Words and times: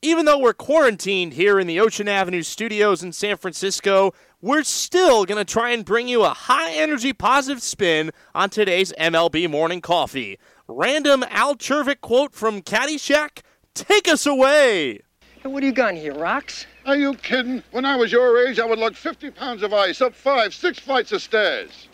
even 0.00 0.26
though 0.26 0.38
we're 0.38 0.52
quarantined 0.52 1.32
here 1.32 1.58
in 1.58 1.66
the 1.66 1.80
Ocean 1.80 2.06
Avenue 2.06 2.42
studios 2.42 3.02
in 3.02 3.12
San 3.12 3.36
Francisco, 3.36 4.14
we're 4.40 4.62
still 4.62 5.24
going 5.24 5.44
to 5.44 5.50
try 5.50 5.70
and 5.70 5.84
bring 5.84 6.06
you 6.06 6.22
a 6.22 6.28
high 6.28 6.72
energy 6.72 7.12
positive 7.12 7.62
spin 7.62 8.12
on 8.34 8.48
today's 8.48 8.92
MLB 8.98 9.50
morning 9.50 9.80
coffee. 9.80 10.38
Random 10.68 11.24
Al 11.30 11.56
Czervik 11.56 12.00
quote 12.00 12.32
from 12.32 12.62
Caddyshack 12.62 13.42
Take 13.74 14.08
us 14.08 14.24
away! 14.24 15.00
Hey, 15.42 15.48
what 15.48 15.60
do 15.60 15.66
you 15.66 15.72
got 15.72 15.94
in 15.94 15.96
here, 16.00 16.14
rocks? 16.14 16.66
Are 16.86 16.96
you 16.96 17.14
kidding? 17.14 17.62
When 17.72 17.84
I 17.84 17.96
was 17.96 18.12
your 18.12 18.46
age, 18.46 18.60
I 18.60 18.66
would 18.66 18.78
lug 18.78 18.94
50 18.94 19.30
pounds 19.32 19.62
of 19.62 19.72
ice 19.72 20.00
up 20.00 20.14
five, 20.14 20.54
six 20.54 20.78
flights 20.78 21.10
of 21.12 21.22
stairs. 21.22 21.88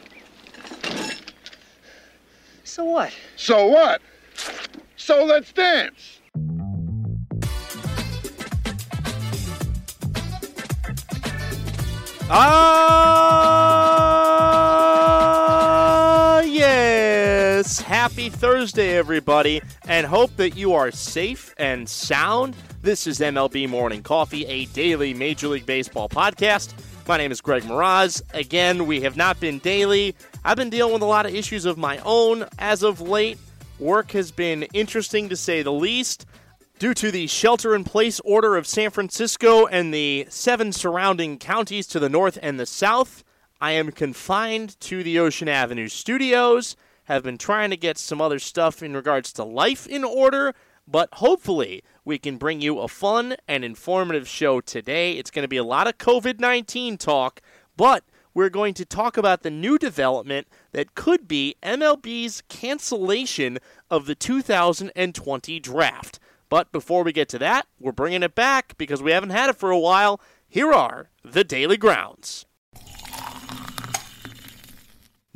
So 2.64 2.84
what? 2.84 3.12
So 3.36 3.66
what? 3.66 4.02
So 4.96 5.24
let's 5.24 5.52
dance. 5.52 6.20
Ah, 15.46 16.40
yes. 16.40 17.80
Happy 17.80 18.30
Thursday, 18.30 18.96
everybody, 18.96 19.60
and 19.86 20.06
hope 20.06 20.34
that 20.36 20.56
you 20.56 20.72
are 20.72 20.90
safe 20.90 21.54
and 21.58 21.86
sound. 21.88 22.56
This 22.80 23.06
is 23.06 23.20
MLB 23.20 23.68
Morning 23.68 24.02
Coffee, 24.02 24.46
a 24.46 24.64
daily 24.66 25.12
Major 25.12 25.48
League 25.48 25.66
Baseball 25.66 26.08
podcast. 26.08 26.72
My 27.06 27.18
name 27.18 27.30
is 27.30 27.42
Greg 27.42 27.64
Mroz. 27.64 28.22
Again, 28.32 28.86
we 28.86 29.02
have 29.02 29.18
not 29.18 29.38
been 29.38 29.58
daily. 29.58 30.16
I've 30.44 30.56
been 30.56 30.70
dealing 30.70 30.94
with 30.94 31.02
a 31.02 31.06
lot 31.06 31.26
of 31.26 31.34
issues 31.34 31.66
of 31.66 31.76
my 31.76 31.98
own 32.06 32.46
as 32.58 32.82
of 32.82 33.02
late. 33.02 33.38
Work 33.78 34.12
has 34.12 34.30
been 34.30 34.62
interesting 34.72 35.28
to 35.28 35.36
say 35.36 35.62
the 35.62 35.72
least. 35.72 36.24
Due 36.76 36.92
to 36.92 37.12
the 37.12 37.28
shelter 37.28 37.72
in 37.72 37.84
place 37.84 38.18
order 38.24 38.56
of 38.56 38.66
San 38.66 38.90
Francisco 38.90 39.64
and 39.66 39.94
the 39.94 40.26
seven 40.28 40.72
surrounding 40.72 41.38
counties 41.38 41.86
to 41.86 42.00
the 42.00 42.08
north 42.08 42.36
and 42.42 42.58
the 42.58 42.66
south, 42.66 43.22
I 43.60 43.70
am 43.72 43.92
confined 43.92 44.78
to 44.80 45.04
the 45.04 45.16
Ocean 45.20 45.48
Avenue 45.48 45.86
studios. 45.86 46.74
Have 47.04 47.22
been 47.22 47.38
trying 47.38 47.70
to 47.70 47.76
get 47.76 47.96
some 47.96 48.20
other 48.20 48.40
stuff 48.40 48.82
in 48.82 48.92
regards 48.92 49.32
to 49.34 49.44
life 49.44 49.86
in 49.86 50.02
order, 50.02 50.52
but 50.88 51.08
hopefully 51.14 51.84
we 52.04 52.18
can 52.18 52.38
bring 52.38 52.60
you 52.60 52.80
a 52.80 52.88
fun 52.88 53.36
and 53.46 53.64
informative 53.64 54.26
show 54.26 54.60
today. 54.60 55.12
It's 55.12 55.30
going 55.30 55.44
to 55.44 55.48
be 55.48 55.56
a 55.56 55.64
lot 55.64 55.86
of 55.86 55.98
COVID 55.98 56.40
19 56.40 56.98
talk, 56.98 57.40
but 57.76 58.02
we're 58.34 58.50
going 58.50 58.74
to 58.74 58.84
talk 58.84 59.16
about 59.16 59.42
the 59.42 59.50
new 59.50 59.78
development 59.78 60.48
that 60.72 60.96
could 60.96 61.28
be 61.28 61.54
MLB's 61.62 62.42
cancellation 62.48 63.58
of 63.92 64.06
the 64.06 64.16
2020 64.16 65.60
draft. 65.60 66.18
But 66.48 66.72
before 66.72 67.02
we 67.02 67.12
get 67.12 67.28
to 67.30 67.38
that, 67.38 67.66
we're 67.78 67.92
bringing 67.92 68.22
it 68.22 68.34
back 68.34 68.76
because 68.78 69.02
we 69.02 69.12
haven't 69.12 69.30
had 69.30 69.50
it 69.50 69.56
for 69.56 69.70
a 69.70 69.78
while. 69.78 70.20
Here 70.48 70.72
are 70.72 71.10
the 71.24 71.44
Daily 71.44 71.76
Grounds. 71.76 72.46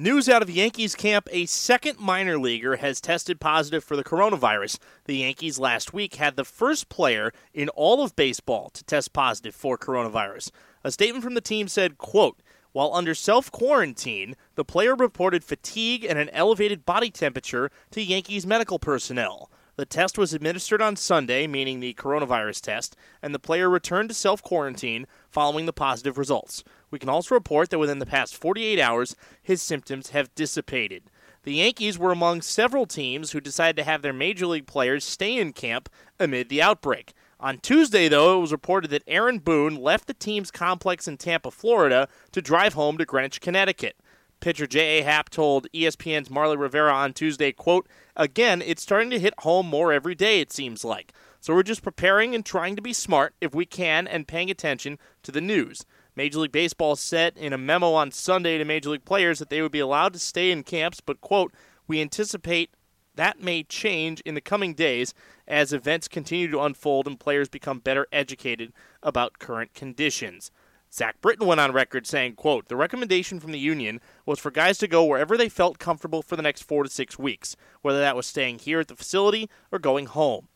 News 0.00 0.28
out 0.28 0.42
of 0.42 0.50
Yankees 0.50 0.94
camp 0.94 1.28
a 1.32 1.44
second 1.46 1.98
minor 1.98 2.38
leaguer 2.38 2.76
has 2.76 3.00
tested 3.00 3.40
positive 3.40 3.82
for 3.82 3.96
the 3.96 4.04
coronavirus. 4.04 4.78
The 5.06 5.16
Yankees 5.16 5.58
last 5.58 5.92
week 5.92 6.14
had 6.14 6.36
the 6.36 6.44
first 6.44 6.88
player 6.88 7.32
in 7.52 7.68
all 7.70 8.04
of 8.04 8.14
baseball 8.14 8.70
to 8.74 8.84
test 8.84 9.12
positive 9.12 9.56
for 9.56 9.76
coronavirus. 9.76 10.52
A 10.84 10.92
statement 10.92 11.24
from 11.24 11.34
the 11.34 11.40
team 11.40 11.66
said, 11.66 11.98
quote, 11.98 12.40
while 12.70 12.94
under 12.94 13.12
self 13.12 13.50
quarantine, 13.50 14.36
the 14.54 14.64
player 14.64 14.94
reported 14.94 15.42
fatigue 15.42 16.04
and 16.04 16.16
an 16.16 16.28
elevated 16.28 16.86
body 16.86 17.10
temperature 17.10 17.68
to 17.90 18.00
Yankees 18.00 18.46
medical 18.46 18.78
personnel. 18.78 19.50
The 19.78 19.86
test 19.86 20.18
was 20.18 20.34
administered 20.34 20.82
on 20.82 20.96
Sunday, 20.96 21.46
meaning 21.46 21.78
the 21.78 21.94
coronavirus 21.94 22.62
test, 22.62 22.96
and 23.22 23.32
the 23.32 23.38
player 23.38 23.70
returned 23.70 24.08
to 24.08 24.14
self 24.14 24.42
quarantine 24.42 25.06
following 25.30 25.66
the 25.66 25.72
positive 25.72 26.18
results. 26.18 26.64
We 26.90 26.98
can 26.98 27.08
also 27.08 27.36
report 27.36 27.70
that 27.70 27.78
within 27.78 28.00
the 28.00 28.04
past 28.04 28.36
48 28.36 28.80
hours, 28.80 29.14
his 29.40 29.62
symptoms 29.62 30.10
have 30.10 30.34
dissipated. 30.34 31.04
The 31.44 31.54
Yankees 31.54 31.96
were 31.96 32.10
among 32.10 32.42
several 32.42 32.86
teams 32.86 33.30
who 33.30 33.40
decided 33.40 33.76
to 33.76 33.84
have 33.84 34.02
their 34.02 34.12
major 34.12 34.48
league 34.48 34.66
players 34.66 35.04
stay 35.04 35.38
in 35.38 35.52
camp 35.52 35.88
amid 36.18 36.48
the 36.48 36.60
outbreak. 36.60 37.14
On 37.38 37.58
Tuesday, 37.58 38.08
though, 38.08 38.38
it 38.38 38.40
was 38.40 38.50
reported 38.50 38.90
that 38.90 39.04
Aaron 39.06 39.38
Boone 39.38 39.76
left 39.76 40.08
the 40.08 40.12
team's 40.12 40.50
complex 40.50 41.06
in 41.06 41.18
Tampa, 41.18 41.52
Florida, 41.52 42.08
to 42.32 42.42
drive 42.42 42.74
home 42.74 42.98
to 42.98 43.04
Greenwich, 43.04 43.40
Connecticut. 43.40 43.96
Pitcher 44.40 44.66
J.A. 44.66 45.02
Happ 45.02 45.30
told 45.30 45.66
ESPN's 45.72 46.30
Marly 46.30 46.56
Rivera 46.56 46.92
on 46.92 47.12
Tuesday, 47.12 47.52
quote, 47.52 47.88
Again, 48.16 48.62
it's 48.62 48.82
starting 48.82 49.10
to 49.10 49.18
hit 49.18 49.34
home 49.40 49.66
more 49.66 49.92
every 49.92 50.14
day, 50.14 50.40
it 50.40 50.52
seems 50.52 50.84
like. 50.84 51.12
So 51.40 51.54
we're 51.54 51.62
just 51.62 51.82
preparing 51.82 52.34
and 52.34 52.44
trying 52.44 52.76
to 52.76 52.82
be 52.82 52.92
smart 52.92 53.34
if 53.40 53.54
we 53.54 53.66
can 53.66 54.06
and 54.06 54.28
paying 54.28 54.50
attention 54.50 54.98
to 55.22 55.32
the 55.32 55.40
news. 55.40 55.84
Major 56.16 56.40
League 56.40 56.52
Baseball 56.52 56.96
said 56.96 57.36
in 57.36 57.52
a 57.52 57.58
memo 57.58 57.92
on 57.92 58.10
Sunday 58.10 58.58
to 58.58 58.64
Major 58.64 58.90
League 58.90 59.04
players 59.04 59.38
that 59.38 59.50
they 59.50 59.62
would 59.62 59.72
be 59.72 59.78
allowed 59.78 60.12
to 60.14 60.18
stay 60.18 60.50
in 60.50 60.64
camps, 60.64 61.00
but, 61.00 61.20
quote, 61.20 61.52
we 61.86 62.00
anticipate 62.00 62.70
that 63.18 63.42
may 63.42 63.64
change 63.64 64.20
in 64.20 64.36
the 64.36 64.40
coming 64.40 64.74
days 64.74 65.12
as 65.48 65.72
events 65.72 66.06
continue 66.06 66.48
to 66.48 66.60
unfold 66.60 67.08
and 67.08 67.18
players 67.18 67.48
become 67.48 67.80
better 67.80 68.06
educated 68.12 68.72
about 69.02 69.40
current 69.40 69.74
conditions. 69.74 70.52
Zach 70.92 71.20
Britton 71.20 71.46
went 71.46 71.60
on 71.60 71.72
record 71.72 72.06
saying, 72.06 72.34
quote, 72.34 72.68
The 72.68 72.76
recommendation 72.76 73.40
from 73.40 73.52
the 73.52 73.58
union 73.58 74.00
was 74.24 74.38
for 74.38 74.50
guys 74.50 74.78
to 74.78 74.88
go 74.88 75.04
wherever 75.04 75.36
they 75.36 75.48
felt 75.48 75.78
comfortable 75.78 76.22
for 76.22 76.36
the 76.36 76.42
next 76.42 76.62
four 76.62 76.82
to 76.82 76.90
six 76.90 77.18
weeks, 77.18 77.56
whether 77.82 78.00
that 78.00 78.16
was 78.16 78.26
staying 78.26 78.60
here 78.60 78.80
at 78.80 78.88
the 78.88 78.96
facility 78.96 79.50
or 79.70 79.78
going 79.78 80.06
home. 80.06 80.48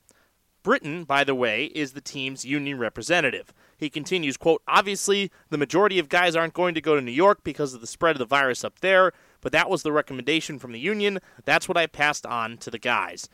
Britton, 0.62 1.04
by 1.04 1.24
the 1.24 1.34
way, 1.34 1.66
is 1.66 1.92
the 1.92 2.00
team's 2.00 2.44
union 2.44 2.78
representative. 2.78 3.52
He 3.76 3.90
continues, 3.90 4.36
quote, 4.36 4.62
Obviously, 4.68 5.30
the 5.50 5.58
majority 5.58 5.98
of 5.98 6.08
guys 6.08 6.36
aren't 6.36 6.54
going 6.54 6.74
to 6.74 6.80
go 6.80 6.94
to 6.94 7.02
New 7.02 7.10
York 7.10 7.42
because 7.42 7.74
of 7.74 7.80
the 7.80 7.86
spread 7.86 8.14
of 8.14 8.20
the 8.20 8.24
virus 8.24 8.62
up 8.62 8.78
there, 8.78 9.12
but 9.40 9.50
that 9.50 9.68
was 9.68 9.82
the 9.82 9.92
recommendation 9.92 10.60
from 10.60 10.70
the 10.70 10.78
union. 10.78 11.18
That's 11.44 11.68
what 11.68 11.76
I 11.76 11.86
passed 11.86 12.24
on 12.24 12.58
to 12.58 12.70
the 12.70 12.78
guys. 12.78 13.28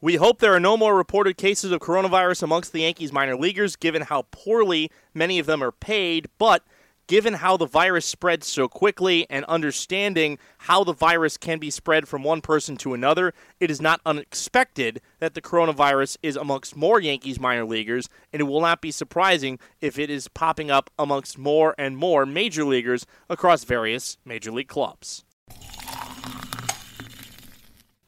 We 0.00 0.14
hope 0.14 0.38
there 0.38 0.54
are 0.54 0.60
no 0.60 0.76
more 0.76 0.96
reported 0.96 1.36
cases 1.36 1.72
of 1.72 1.80
coronavirus 1.80 2.44
amongst 2.44 2.72
the 2.72 2.82
Yankees 2.82 3.12
minor 3.12 3.34
leaguers, 3.36 3.74
given 3.74 4.02
how 4.02 4.26
poorly 4.30 4.92
many 5.12 5.40
of 5.40 5.46
them 5.46 5.60
are 5.60 5.72
paid, 5.72 6.28
but 6.38 6.62
given 7.08 7.34
how 7.34 7.56
the 7.56 7.66
virus 7.66 8.06
spreads 8.06 8.46
so 8.46 8.68
quickly 8.68 9.26
and 9.28 9.44
understanding 9.46 10.38
how 10.58 10.84
the 10.84 10.92
virus 10.92 11.36
can 11.36 11.58
be 11.58 11.68
spread 11.68 12.06
from 12.06 12.22
one 12.22 12.40
person 12.40 12.76
to 12.76 12.94
another, 12.94 13.34
it 13.58 13.72
is 13.72 13.80
not 13.80 14.00
unexpected 14.06 15.00
that 15.18 15.34
the 15.34 15.42
coronavirus 15.42 16.16
is 16.22 16.36
amongst 16.36 16.76
more 16.76 17.00
Yankees 17.00 17.40
minor 17.40 17.64
leaguers, 17.64 18.08
and 18.32 18.38
it 18.38 18.44
will 18.44 18.60
not 18.60 18.80
be 18.80 18.92
surprising 18.92 19.58
if 19.80 19.98
it 19.98 20.10
is 20.10 20.28
popping 20.28 20.70
up 20.70 20.90
amongst 20.96 21.36
more 21.36 21.74
and 21.76 21.96
more 21.96 22.24
major 22.24 22.64
leaguers 22.64 23.04
across 23.28 23.64
various 23.64 24.16
major 24.24 24.52
league 24.52 24.68
clubs. 24.68 25.24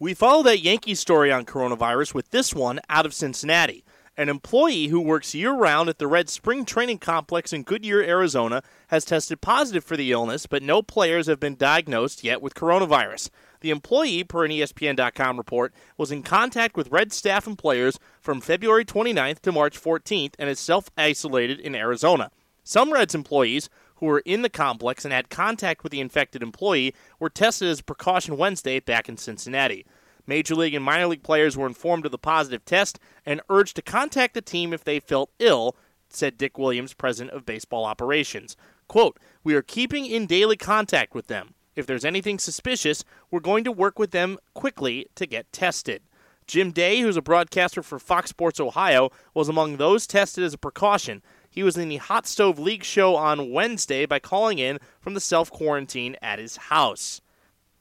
We 0.03 0.15
follow 0.15 0.43
that 0.45 0.61
Yankee 0.63 0.95
story 0.95 1.31
on 1.31 1.45
coronavirus 1.45 2.15
with 2.15 2.31
this 2.31 2.55
one 2.55 2.81
out 2.89 3.05
of 3.05 3.13
Cincinnati. 3.13 3.85
An 4.17 4.31
employee 4.31 4.87
who 4.87 4.99
works 4.99 5.35
year 5.35 5.53
round 5.53 5.91
at 5.91 5.99
the 5.99 6.07
Red 6.07 6.31
Spring 6.31 6.65
Training 6.65 6.97
Complex 6.97 7.53
in 7.53 7.65
Goodyear, 7.65 8.03
Arizona, 8.03 8.63
has 8.89 9.05
tested 9.05 9.43
positive 9.43 9.85
for 9.85 9.99
the 9.99 10.11
illness, 10.11 10.47
but 10.47 10.63
no 10.63 10.81
players 10.81 11.27
have 11.27 11.39
been 11.39 11.55
diagnosed 11.55 12.25
yet 12.25 12.41
with 12.41 12.55
coronavirus. 12.55 13.29
The 13.61 13.69
employee, 13.69 14.25
per 14.25 14.47
an 14.47 14.53
ESPN.com 14.53 15.37
report, 15.37 15.75
was 15.99 16.11
in 16.11 16.23
contact 16.23 16.79
with 16.79 16.91
Red 16.91 17.13
staff 17.13 17.47
and 17.47 17.59
players 17.59 17.99
from 18.23 18.41
February 18.41 18.87
29th 18.87 19.41
to 19.41 19.53
March 19.53 19.79
14th 19.79 20.33
and 20.39 20.49
is 20.49 20.59
self 20.59 20.89
isolated 20.97 21.61
in 21.61 21.75
Arizona. 21.75 22.31
Some 22.65 22.91
Reds 22.91 23.15
employees 23.15 23.69
who 24.01 24.07
were 24.07 24.23
in 24.25 24.43
the 24.43 24.49
complex 24.49 25.05
and 25.05 25.15
had 25.15 25.31
contact 25.31 25.83
with 25.83 25.93
the 25.93 26.01
infected 26.01 26.43
employee 26.43 26.95
were 27.19 27.31
tested 27.31 27.69
as 27.69 27.81
a 27.81 27.85
precaution 27.85 28.37
Wednesday 28.37 28.81
back 28.81 29.09
in 29.09 29.17
Cincinnati. 29.17 29.87
Major 30.27 30.55
League 30.55 30.75
and 30.75 30.85
minor 30.85 31.07
league 31.07 31.23
players 31.23 31.57
were 31.57 31.67
informed 31.67 32.07
of 32.07 32.13
the 32.13 32.19
positive 32.19 32.65
test 32.65 32.99
and 33.25 33.41
urged 33.49 33.77
to 33.77 33.83
contact 33.83 34.35
the 34.35 34.43
team 34.43 34.73
if 34.73 34.85
they 34.85 35.01
felt 35.01 35.31
ill, 35.39 35.77
said 36.09 36.39
Dick 36.39 36.59
Williams, 36.59 36.95
president 36.95 37.37
of 37.37 37.47
baseball 37.47 37.85
operations. 37.85 38.57
Quote, 38.89 39.19
We 39.45 39.55
are 39.55 39.63
keeping 39.63 40.07
in 40.07 40.27
daily 40.27 40.57
contact 40.57 41.15
with 41.15 41.27
them. 41.27 41.55
If 41.77 41.87
there's 41.87 42.05
anything 42.05 42.39
suspicious, 42.39 43.05
we're 43.31 43.41
going 43.41 43.65
to 43.65 43.73
work 43.73 43.99
with 43.99 44.11
them 44.11 44.39
quickly 44.55 45.07
to 45.15 45.27
get 45.27 45.53
tested. 45.53 46.03
Jim 46.47 46.73
Day, 46.73 47.01
who's 47.01 47.17
a 47.17 47.23
broadcaster 47.23 47.83
for 47.83 48.01
Fox 48.01 48.31
Sports 48.31 48.59
Ohio, 48.59 49.11
was 49.35 49.49
among 49.49 49.77
those 49.77 50.07
tested 50.07 50.43
as 50.43 50.53
a 50.53 50.59
precaution. 50.59 51.23
He 51.51 51.65
was 51.65 51.77
in 51.77 51.89
the 51.89 51.97
Hot 51.97 52.29
Stove 52.29 52.61
League 52.61 52.85
show 52.85 53.17
on 53.17 53.51
Wednesday 53.51 54.07
by 54.07 54.21
calling 54.21 54.61
in 54.61 54.79
from 55.01 55.15
the 55.15 55.21
self 55.21 55.51
quarantine 55.51 56.17
at 56.23 56.39
his 56.39 56.57
house. 56.57 57.21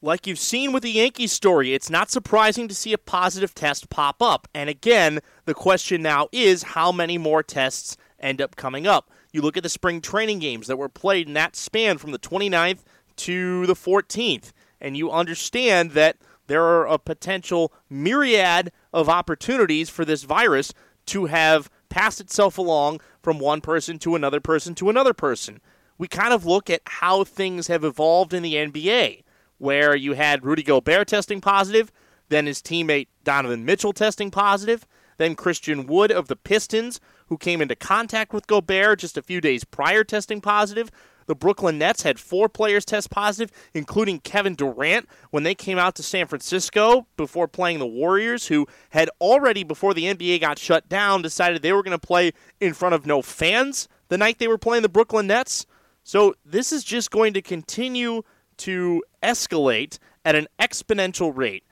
Like 0.02 0.26
you've 0.26 0.40
seen 0.40 0.72
with 0.72 0.82
the 0.82 0.92
Yankees 0.92 1.34
story, 1.34 1.74
it's 1.74 1.90
not 1.90 2.10
surprising 2.10 2.68
to 2.68 2.76
see 2.76 2.94
a 2.94 2.98
positive 2.98 3.54
test 3.54 3.90
pop 3.90 4.24
up. 4.24 4.48
And 4.56 4.70
again, 4.70 5.20
the 5.46 5.54
question 5.54 6.02
now 6.02 6.30
is 6.32 6.64
how 6.64 6.92
many 6.92 7.18
more 7.18 7.44
tests 7.44 7.96
end 8.18 8.42
up 8.42 8.56
coming 8.56 8.88
up. 8.88 9.12
You 9.32 9.42
look 9.42 9.58
at 9.58 9.64
the 9.64 9.70
spring 9.70 10.02
training 10.02 10.40
games 10.40 10.68
that 10.68 10.78
were 10.78 10.90
played 10.90 11.28
in 11.28 11.34
that 11.34 11.56
span 11.56 12.00
from 12.00 12.12
the 12.12 12.20
29th 12.20 12.80
to 13.18 13.68
the 13.68 13.76
14th, 13.76 14.52
and 14.82 14.98
you 14.98 15.12
understand 15.12 15.92
that 15.92 16.18
there 16.48 16.64
are 16.64 16.88
a 16.88 16.98
potential 16.98 17.72
myriad 17.90 18.72
of 18.92 19.10
opportunities 19.10 19.90
for 19.90 20.06
this 20.06 20.24
virus 20.24 20.74
to 21.08 21.26
have 21.26 21.70
passed 21.90 22.22
itself 22.22 22.58
along 22.58 23.02
from 23.22 23.40
one 23.40 23.62
person 23.62 24.00
to 24.00 24.16
another 24.16 24.40
person 24.40 24.76
to 24.76 24.90
another 24.90 25.14
person. 25.14 25.60
We 25.98 26.08
kind 26.08 26.34
of 26.34 26.46
look 26.46 26.70
at 26.70 26.82
how 26.86 27.24
things 27.24 27.68
have 27.68 27.84
evolved 27.84 28.34
in 28.34 28.44
the 28.44 28.56
NBA, 28.56 29.24
where 29.58 29.96
you 29.96 30.14
had 30.14 30.46
Rudy 30.46 30.64
Gobert 30.64 31.10
testing 31.10 31.42
positive, 31.42 31.92
then 32.30 32.46
his 32.46 32.62
teammate 32.62 33.08
Donovan 33.24 33.66
Mitchell 33.66 33.94
testing 33.94 34.32
positive, 34.32 34.88
then 35.18 35.36
Christian 35.36 35.86
Wood 35.86 36.12
of 36.12 36.30
the 36.30 36.38
Pistons, 36.38 37.02
who 37.28 37.38
came 37.38 37.62
into 37.62 37.76
contact 37.76 38.34
with 38.34 38.48
Gobert 38.48 39.00
just 39.00 39.18
a 39.18 39.22
few 39.22 39.42
days 39.42 39.64
prior, 39.64 40.04
testing 40.04 40.40
positive. 40.42 40.90
The 41.30 41.36
Brooklyn 41.36 41.78
Nets 41.78 42.02
had 42.02 42.20
four 42.20 42.50
players 42.50 42.84
test 42.84 43.12
positive, 43.12 43.52
including 43.76 44.20
Kevin 44.22 44.56
Durant, 44.56 45.08
when 45.30 45.44
they 45.44 45.54
came 45.54 45.78
out 45.78 45.94
to 45.98 46.04
San 46.04 46.26
Francisco 46.26 47.06
before 47.18 47.48
playing 47.48 47.78
the 47.78 47.86
Warriors, 47.86 48.48
who 48.48 48.66
had 48.90 49.12
already, 49.22 49.64
before 49.64 49.94
the 49.94 50.06
NBA 50.06 50.42
got 50.42 50.58
shut 50.58 50.90
down, 50.90 51.22
decided 51.22 51.62
they 51.62 51.72
were 51.72 51.84
going 51.84 51.96
to 51.96 52.00
play 52.00 52.32
in 52.60 52.74
front 52.74 52.96
of 52.96 53.06
no 53.06 53.22
fans 53.22 53.88
the 54.08 54.18
night 54.18 54.40
they 54.40 54.48
were 54.48 54.58
playing 54.58 54.82
the 54.82 54.90
Brooklyn 54.90 55.28
Nets. 55.28 55.68
So 56.04 56.34
this 56.44 56.72
is 56.72 56.84
just 56.84 57.12
going 57.12 57.34
to 57.36 57.44
continue 57.44 58.24
to 58.58 59.04
escalate 59.22 60.00
at 60.26 60.34
an 60.34 60.48
exponential 60.60 61.32
rate. 61.32 61.64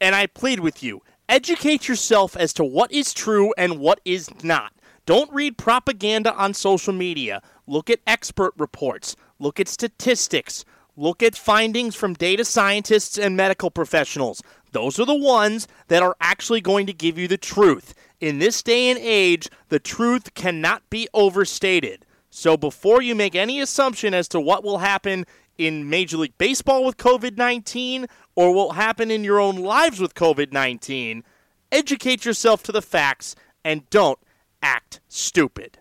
And 0.00 0.14
I 0.14 0.26
plead 0.26 0.60
with 0.60 0.84
you 0.84 1.02
educate 1.28 1.86
yourself 1.88 2.36
as 2.36 2.52
to 2.52 2.64
what 2.64 2.92
is 2.92 3.14
true 3.14 3.54
and 3.56 3.78
what 3.78 4.00
is 4.04 4.28
not. 4.44 4.72
Don't 5.10 5.32
read 5.32 5.58
propaganda 5.58 6.32
on 6.36 6.54
social 6.54 6.92
media. 6.92 7.42
Look 7.66 7.90
at 7.90 7.98
expert 8.06 8.54
reports. 8.56 9.16
Look 9.40 9.58
at 9.58 9.66
statistics. 9.66 10.64
Look 10.96 11.20
at 11.20 11.34
findings 11.34 11.96
from 11.96 12.14
data 12.14 12.44
scientists 12.44 13.18
and 13.18 13.36
medical 13.36 13.72
professionals. 13.72 14.40
Those 14.70 15.00
are 15.00 15.04
the 15.04 15.16
ones 15.16 15.66
that 15.88 16.04
are 16.04 16.16
actually 16.20 16.60
going 16.60 16.86
to 16.86 16.92
give 16.92 17.18
you 17.18 17.26
the 17.26 17.36
truth. 17.36 17.92
In 18.20 18.38
this 18.38 18.62
day 18.62 18.88
and 18.88 19.00
age, 19.00 19.48
the 19.68 19.80
truth 19.80 20.32
cannot 20.34 20.88
be 20.90 21.08
overstated. 21.12 22.06
So 22.30 22.56
before 22.56 23.02
you 23.02 23.16
make 23.16 23.34
any 23.34 23.60
assumption 23.60 24.14
as 24.14 24.28
to 24.28 24.38
what 24.38 24.62
will 24.62 24.78
happen 24.78 25.26
in 25.58 25.90
Major 25.90 26.18
League 26.18 26.38
Baseball 26.38 26.84
with 26.84 26.98
COVID 26.98 27.36
19 27.36 28.06
or 28.36 28.54
what 28.54 28.66
will 28.68 28.72
happen 28.74 29.10
in 29.10 29.24
your 29.24 29.40
own 29.40 29.56
lives 29.56 29.98
with 29.98 30.14
COVID 30.14 30.52
19, 30.52 31.24
educate 31.72 32.24
yourself 32.24 32.62
to 32.62 32.70
the 32.70 32.80
facts 32.80 33.34
and 33.64 33.90
don't 33.90 34.20
act 34.62 35.00
stupid. 35.08 35.78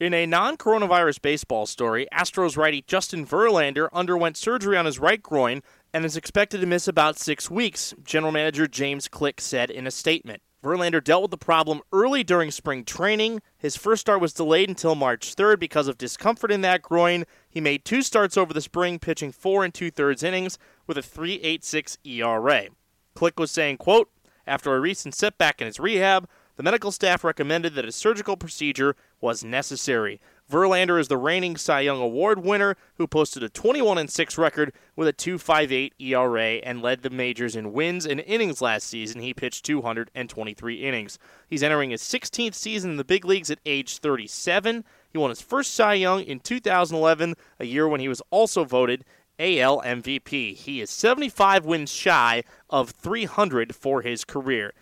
In 0.00 0.14
a 0.14 0.24
non 0.24 0.56
coronavirus 0.56 1.20
baseball 1.20 1.66
story, 1.66 2.08
Astros 2.10 2.56
righty 2.56 2.82
Justin 2.86 3.26
Verlander 3.26 3.88
underwent 3.92 4.38
surgery 4.38 4.76
on 4.76 4.86
his 4.86 4.98
right 4.98 5.22
groin 5.22 5.62
and 5.92 6.06
is 6.06 6.16
expected 6.16 6.62
to 6.62 6.66
miss 6.66 6.88
about 6.88 7.18
six 7.18 7.50
weeks, 7.50 7.92
General 8.02 8.32
Manager 8.32 8.66
James 8.66 9.08
Click 9.08 9.42
said 9.42 9.70
in 9.70 9.86
a 9.86 9.90
statement. 9.90 10.40
Verlander 10.62 11.02
dealt 11.02 11.22
with 11.22 11.30
the 11.30 11.38
problem 11.38 11.80
early 11.92 12.22
during 12.22 12.50
spring 12.50 12.84
training. 12.84 13.40
His 13.58 13.76
first 13.76 14.00
start 14.00 14.20
was 14.20 14.32
delayed 14.32 14.68
until 14.68 14.94
March 14.94 15.34
3rd 15.34 15.58
because 15.58 15.88
of 15.88 15.98
discomfort 15.98 16.50
in 16.50 16.60
that 16.62 16.82
groin. 16.82 17.24
He 17.48 17.60
made 17.60 17.84
two 17.84 18.00
starts 18.02 18.36
over 18.36 18.52
the 18.52 18.60
spring, 18.60 18.98
pitching 18.98 19.32
four 19.32 19.64
and 19.64 19.72
two 19.72 19.90
thirds 19.90 20.22
innings 20.22 20.58
with 20.86 20.98
a 20.98 21.02
3.86 21.02 21.98
ERA. 22.04 22.68
Click 23.14 23.38
was 23.38 23.50
saying, 23.50 23.78
quote, 23.78 24.10
after 24.50 24.74
a 24.74 24.80
recent 24.80 25.14
setback 25.14 25.60
in 25.60 25.66
his 25.66 25.78
rehab, 25.78 26.28
the 26.56 26.64
medical 26.64 26.90
staff 26.90 27.22
recommended 27.22 27.74
that 27.74 27.84
a 27.84 27.92
surgical 27.92 28.36
procedure 28.36 28.96
was 29.20 29.44
necessary. 29.44 30.20
Verlander 30.50 30.98
is 30.98 31.06
the 31.06 31.16
reigning 31.16 31.56
Cy 31.56 31.82
Young 31.82 32.00
Award 32.00 32.44
winner 32.44 32.76
who 32.96 33.06
posted 33.06 33.44
a 33.44 33.48
21 33.48 34.08
6 34.08 34.36
record 34.36 34.72
with 34.96 35.06
a 35.06 35.12
2.58 35.12 35.92
ERA 36.00 36.54
and 36.64 36.82
led 36.82 37.02
the 37.02 37.10
majors 37.10 37.54
in 37.54 37.72
wins 37.72 38.04
and 38.04 38.20
innings 38.20 38.60
last 38.60 38.88
season. 38.88 39.20
He 39.20 39.32
pitched 39.32 39.64
223 39.64 40.74
innings. 40.74 41.18
He's 41.46 41.62
entering 41.62 41.90
his 41.90 42.02
16th 42.02 42.54
season 42.54 42.90
in 42.90 42.96
the 42.96 43.04
big 43.04 43.24
leagues 43.24 43.50
at 43.50 43.60
age 43.64 43.98
37. 43.98 44.84
He 45.12 45.18
won 45.18 45.30
his 45.30 45.40
first 45.40 45.74
Cy 45.74 45.94
Young 45.94 46.22
in 46.22 46.40
2011, 46.40 47.36
a 47.60 47.64
year 47.64 47.86
when 47.86 48.00
he 48.00 48.08
was 48.08 48.22
also 48.30 48.64
voted 48.64 49.04
AL 49.40 49.80
MVP. 49.82 50.54
He 50.54 50.80
is 50.80 50.90
75 50.90 51.64
wins 51.64 51.90
shy 51.90 52.44
of 52.68 52.90
300 52.90 53.74
for 53.74 54.02
his 54.02 54.24
career. 54.24 54.72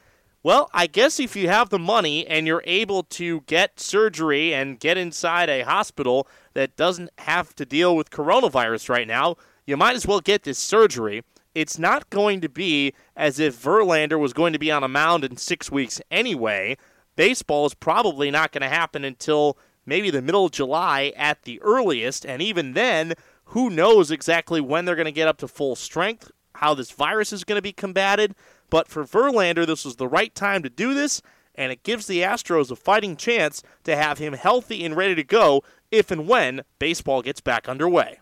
Well, 0.43 0.71
I 0.73 0.87
guess 0.87 1.19
if 1.19 1.35
you 1.37 1.49
have 1.49 1.71
the 1.71 1.79
money 1.79 2.27
and 2.27 2.47
you're 2.47 2.63
able 2.65 3.03
to 3.05 3.43
get 3.43 3.81
surgery 3.81 4.55
and 4.55 4.79
get 4.79 4.97
inside 4.97 5.49
a 5.49 5.63
hospital 5.63 6.29
that 6.55 6.77
doesn't 6.77 7.11
have 7.19 7.55
to 7.57 7.67
deal 7.67 7.97
with 7.97 8.11
coronavirus 8.11 8.89
right 8.89 9.07
now, 9.07 9.37
you 9.67 9.77
might 9.77 9.97
as 9.97 10.07
well 10.07 10.21
get 10.21 10.45
this 10.45 10.59
surgery. 10.59 11.23
It's 11.55 11.79
not 11.79 12.09
going 12.11 12.41
to 12.41 12.49
be 12.49 12.95
as 13.17 13.41
if 13.41 13.61
Verlander 13.61 14.19
was 14.19 14.33
going 14.33 14.53
to 14.53 14.59
be 14.59 14.71
on 14.71 14.85
a 14.85 14.89
mound 14.89 15.25
in 15.25 15.37
six 15.37 15.71
weeks 15.73 16.01
anyway. 16.11 16.77
Baseball 17.17 17.67
is 17.67 17.75
probably 17.75 18.31
not 18.31 18.53
going 18.53 18.63
to 18.63 18.69
happen 18.69 19.05
until 19.05 19.59
maybe 19.85 20.11
the 20.11 20.23
middle 20.23 20.45
of 20.45 20.53
July 20.53 21.13
at 21.17 21.43
the 21.43 21.61
earliest, 21.63 22.25
and 22.25 22.41
even 22.41 22.75
then, 22.75 23.15
who 23.49 23.71
knows 23.71 24.11
exactly 24.11 24.61
when 24.61 24.85
they're 24.85 24.95
going 24.95 25.07
to 25.07 25.13
get 25.13 25.29
up 25.29 25.39
to 25.39 25.49
full 25.49 25.75
strength, 25.75 26.31
how 26.57 26.75
this 26.75 26.91
virus 26.91 27.33
is 27.33 27.45
going 27.45 27.57
to 27.57 27.63
be 27.63 27.73
combated. 27.73 28.35
But 28.69 28.89
for 28.89 29.05
Verlander, 29.05 29.67
this 29.67 29.85
was 29.85 29.97
the 29.97 30.09
right 30.09 30.35
time 30.35 30.63
to 30.63 30.71
do 30.71 30.93
this, 30.93 31.23
and 31.55 31.73
it 31.73 31.83
gives 31.83 32.07
the 32.07 32.21
Astros 32.21 32.71
a 32.71 32.77
fighting 32.77 33.17
chance 33.17 33.63
to 33.85 33.97
have 33.97 34.19
him 34.19 34.35
healthy 34.35 34.85
and 34.85 34.95
ready 34.97 35.15
to 35.15 35.25
go 35.25 35.63
if 35.91 36.11
and 36.11 36.29
when 36.29 36.63
baseball 36.79 37.23
gets 37.23 37.41
back 37.41 37.69
underway. 37.69 38.19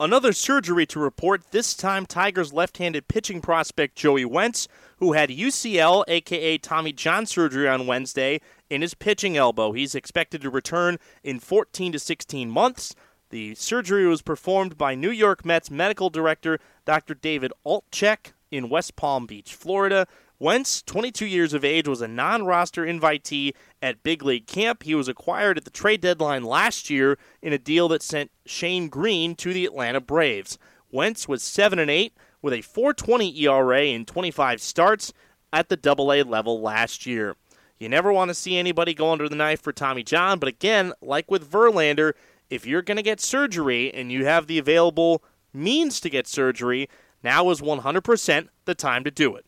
Another 0.00 0.32
surgery 0.32 0.84
to 0.86 0.98
report, 0.98 1.52
this 1.52 1.74
time 1.74 2.06
Tigers 2.06 2.52
left 2.52 2.78
handed 2.78 3.06
pitching 3.06 3.40
prospect 3.40 3.94
Joey 3.94 4.24
Wentz, 4.24 4.66
who 4.96 5.12
had 5.12 5.30
UCL, 5.30 6.02
aka 6.08 6.58
Tommy 6.58 6.92
John 6.92 7.24
surgery 7.24 7.68
on 7.68 7.86
Wednesday, 7.86 8.40
in 8.72 8.80
his 8.80 8.94
pitching 8.94 9.36
elbow. 9.36 9.72
He's 9.72 9.94
expected 9.94 10.40
to 10.40 10.50
return 10.50 10.98
in 11.22 11.40
14 11.40 11.92
to 11.92 11.98
16 11.98 12.50
months. 12.50 12.94
The 13.28 13.54
surgery 13.54 14.06
was 14.06 14.22
performed 14.22 14.78
by 14.78 14.94
New 14.94 15.10
York 15.10 15.44
Mets 15.44 15.70
medical 15.70 16.08
director 16.08 16.58
Dr. 16.86 17.14
David 17.14 17.52
Altchek 17.66 18.32
in 18.50 18.70
West 18.70 18.96
Palm 18.96 19.26
Beach, 19.26 19.54
Florida. 19.54 20.06
Wentz, 20.38 20.80
22 20.82 21.26
years 21.26 21.52
of 21.52 21.66
age, 21.66 21.86
was 21.86 22.00
a 22.00 22.08
non 22.08 22.46
roster 22.46 22.86
invitee 22.86 23.52
at 23.82 24.02
Big 24.02 24.22
League 24.22 24.46
Camp. 24.46 24.84
He 24.84 24.94
was 24.94 25.06
acquired 25.06 25.58
at 25.58 25.64
the 25.64 25.70
trade 25.70 26.00
deadline 26.00 26.42
last 26.42 26.88
year 26.88 27.18
in 27.42 27.52
a 27.52 27.58
deal 27.58 27.88
that 27.88 28.02
sent 28.02 28.30
Shane 28.46 28.88
Greene 28.88 29.34
to 29.36 29.52
the 29.52 29.66
Atlanta 29.66 30.00
Braves. 30.00 30.58
Wentz 30.90 31.28
was 31.28 31.42
7 31.42 31.78
and 31.78 31.90
8 31.90 32.14
with 32.40 32.54
a 32.54 32.58
4.20 32.58 33.38
ERA 33.38 33.84
in 33.84 34.06
25 34.06 34.62
starts 34.62 35.12
at 35.52 35.68
the 35.68 35.78
AA 35.86 36.28
level 36.28 36.60
last 36.62 37.04
year. 37.04 37.36
You 37.82 37.88
never 37.88 38.12
want 38.12 38.28
to 38.28 38.34
see 38.34 38.58
anybody 38.58 38.94
go 38.94 39.10
under 39.10 39.28
the 39.28 39.34
knife 39.34 39.60
for 39.60 39.72
Tommy 39.72 40.04
John, 40.04 40.38
but 40.38 40.48
again, 40.48 40.92
like 41.02 41.28
with 41.28 41.50
Verlander, 41.50 42.12
if 42.48 42.64
you're 42.64 42.80
going 42.80 42.96
to 42.96 43.02
get 43.02 43.20
surgery 43.20 43.92
and 43.92 44.12
you 44.12 44.24
have 44.24 44.46
the 44.46 44.58
available 44.58 45.24
means 45.52 45.98
to 45.98 46.08
get 46.08 46.28
surgery, 46.28 46.88
now 47.24 47.50
is 47.50 47.60
100% 47.60 48.48
the 48.66 48.76
time 48.76 49.02
to 49.02 49.10
do 49.10 49.34
it. 49.34 49.44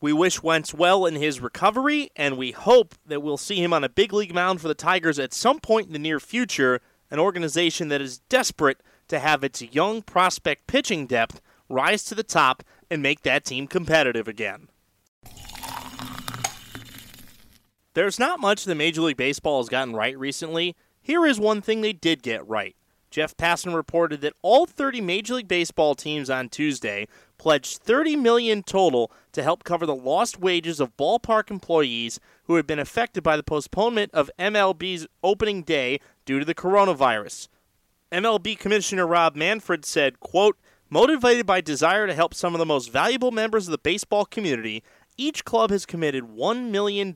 We 0.00 0.12
wish 0.12 0.40
Wentz 0.40 0.72
well 0.72 1.04
in 1.04 1.16
his 1.16 1.40
recovery, 1.40 2.10
and 2.14 2.38
we 2.38 2.52
hope 2.52 2.94
that 3.04 3.22
we'll 3.24 3.36
see 3.36 3.60
him 3.60 3.72
on 3.72 3.82
a 3.82 3.88
big 3.88 4.12
league 4.12 4.32
mound 4.32 4.60
for 4.60 4.68
the 4.68 4.74
Tigers 4.74 5.18
at 5.18 5.34
some 5.34 5.58
point 5.58 5.88
in 5.88 5.92
the 5.92 5.98
near 5.98 6.20
future, 6.20 6.80
an 7.10 7.18
organization 7.18 7.88
that 7.88 8.00
is 8.00 8.18
desperate 8.28 8.82
to 9.08 9.18
have 9.18 9.42
its 9.42 9.62
young 9.62 10.00
prospect 10.00 10.68
pitching 10.68 11.08
depth 11.08 11.40
rise 11.68 12.04
to 12.04 12.14
the 12.14 12.22
top 12.22 12.62
and 12.88 13.02
make 13.02 13.22
that 13.22 13.44
team 13.44 13.66
competitive 13.66 14.28
again. 14.28 14.68
There's 17.94 18.18
not 18.18 18.40
much 18.40 18.64
that 18.64 18.74
Major 18.74 19.02
League 19.02 19.16
Baseball 19.16 19.60
has 19.60 19.68
gotten 19.68 19.94
right 19.94 20.18
recently, 20.18 20.74
here 21.00 21.24
is 21.24 21.38
one 21.38 21.62
thing 21.62 21.80
they 21.80 21.92
did 21.92 22.24
get 22.24 22.46
right. 22.46 22.74
Jeff 23.08 23.36
Passan 23.36 23.72
reported 23.72 24.20
that 24.22 24.34
all 24.42 24.66
30 24.66 25.00
Major 25.00 25.34
League 25.34 25.46
Baseball 25.46 25.94
teams 25.94 26.28
on 26.28 26.48
Tuesday 26.48 27.06
pledged 27.38 27.78
30 27.78 28.16
million 28.16 28.64
total 28.64 29.12
to 29.30 29.44
help 29.44 29.62
cover 29.62 29.86
the 29.86 29.94
lost 29.94 30.40
wages 30.40 30.80
of 30.80 30.96
ballpark 30.96 31.52
employees 31.52 32.18
who 32.46 32.56
had 32.56 32.66
been 32.66 32.80
affected 32.80 33.22
by 33.22 33.36
the 33.36 33.44
postponement 33.44 34.10
of 34.12 34.28
MLB's 34.40 35.06
opening 35.22 35.62
day 35.62 36.00
due 36.24 36.40
to 36.40 36.44
the 36.44 36.54
coronavirus. 36.54 37.46
MLB 38.10 38.58
Commissioner 38.58 39.06
Rob 39.06 39.36
Manfred 39.36 39.84
said, 39.84 40.18
quote, 40.18 40.58
Motivated 40.90 41.46
by 41.46 41.60
desire 41.60 42.08
to 42.08 42.14
help 42.14 42.34
some 42.34 42.54
of 42.54 42.58
the 42.58 42.66
most 42.66 42.90
valuable 42.90 43.30
members 43.30 43.68
of 43.68 43.72
the 43.72 43.78
baseball 43.78 44.24
community, 44.24 44.82
each 45.16 45.44
club 45.44 45.70
has 45.70 45.86
committed 45.86 46.24
$1 46.24 46.70
million. 46.70 47.12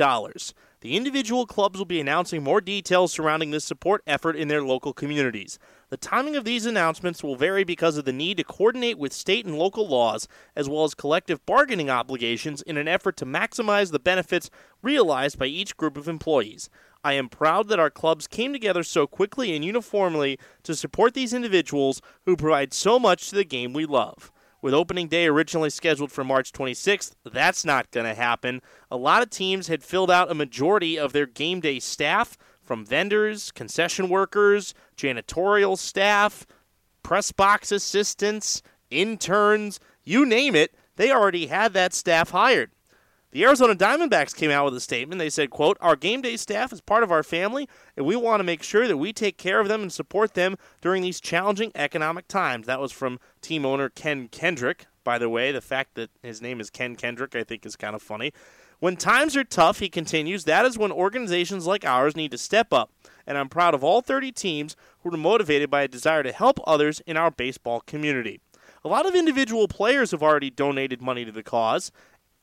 The 0.80 0.96
individual 0.96 1.44
clubs 1.44 1.76
will 1.76 1.86
be 1.86 2.00
announcing 2.00 2.44
more 2.44 2.60
details 2.60 3.12
surrounding 3.12 3.50
this 3.50 3.64
support 3.64 4.00
effort 4.06 4.36
in 4.36 4.46
their 4.46 4.62
local 4.62 4.92
communities. 4.92 5.58
The 5.90 5.96
timing 5.96 6.36
of 6.36 6.44
these 6.44 6.66
announcements 6.66 7.20
will 7.20 7.34
vary 7.34 7.64
because 7.64 7.96
of 7.96 8.04
the 8.04 8.12
need 8.12 8.36
to 8.36 8.44
coordinate 8.44 8.96
with 8.96 9.12
state 9.12 9.44
and 9.44 9.58
local 9.58 9.88
laws, 9.88 10.28
as 10.54 10.68
well 10.68 10.84
as 10.84 10.94
collective 10.94 11.44
bargaining 11.44 11.90
obligations, 11.90 12.62
in 12.62 12.76
an 12.76 12.86
effort 12.86 13.16
to 13.16 13.26
maximize 13.26 13.90
the 13.90 13.98
benefits 13.98 14.50
realized 14.80 15.36
by 15.36 15.46
each 15.46 15.76
group 15.76 15.96
of 15.96 16.06
employees. 16.06 16.70
I 17.02 17.14
am 17.14 17.28
proud 17.28 17.66
that 17.68 17.80
our 17.80 17.90
clubs 17.90 18.28
came 18.28 18.52
together 18.52 18.84
so 18.84 19.08
quickly 19.08 19.56
and 19.56 19.64
uniformly 19.64 20.38
to 20.62 20.76
support 20.76 21.14
these 21.14 21.34
individuals 21.34 22.00
who 22.24 22.36
provide 22.36 22.72
so 22.72 23.00
much 23.00 23.30
to 23.30 23.34
the 23.34 23.44
game 23.44 23.72
we 23.72 23.84
love. 23.84 24.30
With 24.60 24.74
opening 24.74 25.08
day 25.08 25.26
originally 25.26 25.70
scheduled 25.70 26.10
for 26.10 26.24
March 26.24 26.52
26th, 26.52 27.12
that's 27.24 27.64
not 27.64 27.90
going 27.90 28.06
to 28.06 28.14
happen. 28.14 28.60
A 28.90 28.96
lot 28.96 29.22
of 29.22 29.30
teams 29.30 29.68
had 29.68 29.82
filled 29.82 30.10
out 30.10 30.30
a 30.30 30.34
majority 30.34 30.98
of 30.98 31.12
their 31.12 31.26
game 31.26 31.60
day 31.60 31.78
staff 31.78 32.36
from 32.62 32.84
vendors, 32.84 33.50
concession 33.52 34.08
workers, 34.08 34.74
janitorial 34.96 35.78
staff, 35.78 36.46
press 37.02 37.32
box 37.32 37.72
assistants, 37.72 38.62
interns, 38.90 39.80
you 40.04 40.26
name 40.26 40.54
it, 40.54 40.74
they 40.96 41.10
already 41.10 41.46
had 41.46 41.72
that 41.72 41.94
staff 41.94 42.30
hired. 42.30 42.70
The 43.30 43.44
Arizona 43.44 43.74
Diamondbacks 43.74 44.34
came 44.34 44.50
out 44.50 44.64
with 44.64 44.74
a 44.74 44.80
statement. 44.80 45.18
They 45.18 45.28
said, 45.28 45.50
quote, 45.50 45.76
Our 45.82 45.96
game 45.96 46.22
day 46.22 46.38
staff 46.38 46.72
is 46.72 46.80
part 46.80 47.02
of 47.02 47.12
our 47.12 47.22
family, 47.22 47.68
and 47.94 48.06
we 48.06 48.16
want 48.16 48.40
to 48.40 48.44
make 48.44 48.62
sure 48.62 48.88
that 48.88 48.96
we 48.96 49.12
take 49.12 49.36
care 49.36 49.60
of 49.60 49.68
them 49.68 49.82
and 49.82 49.92
support 49.92 50.32
them 50.32 50.56
during 50.80 51.02
these 51.02 51.20
challenging 51.20 51.70
economic 51.74 52.26
times. 52.26 52.66
That 52.66 52.80
was 52.80 52.90
from 52.90 53.20
team 53.42 53.66
owner 53.66 53.90
Ken 53.90 54.28
Kendrick. 54.28 54.86
By 55.04 55.18
the 55.18 55.28
way, 55.28 55.52
the 55.52 55.60
fact 55.60 55.94
that 55.96 56.08
his 56.22 56.40
name 56.40 56.58
is 56.58 56.70
Ken 56.70 56.96
Kendrick, 56.96 57.36
I 57.36 57.44
think, 57.44 57.66
is 57.66 57.76
kind 57.76 57.94
of 57.94 58.00
funny. 58.00 58.32
When 58.78 58.96
times 58.96 59.36
are 59.36 59.44
tough, 59.44 59.80
he 59.80 59.90
continues, 59.90 60.44
that 60.44 60.64
is 60.64 60.78
when 60.78 60.90
organizations 60.90 61.66
like 61.66 61.84
ours 61.84 62.16
need 62.16 62.30
to 62.30 62.38
step 62.38 62.72
up. 62.72 62.92
And 63.26 63.36
I'm 63.36 63.50
proud 63.50 63.74
of 63.74 63.84
all 63.84 64.00
30 64.00 64.32
teams 64.32 64.74
who 65.00 65.12
are 65.12 65.18
motivated 65.18 65.68
by 65.68 65.82
a 65.82 65.88
desire 65.88 66.22
to 66.22 66.32
help 66.32 66.60
others 66.66 67.00
in 67.06 67.18
our 67.18 67.30
baseball 67.30 67.80
community. 67.80 68.40
A 68.84 68.88
lot 68.88 69.06
of 69.06 69.14
individual 69.14 69.68
players 69.68 70.12
have 70.12 70.22
already 70.22 70.50
donated 70.50 71.02
money 71.02 71.24
to 71.24 71.32
the 71.32 71.42
cause. 71.42 71.90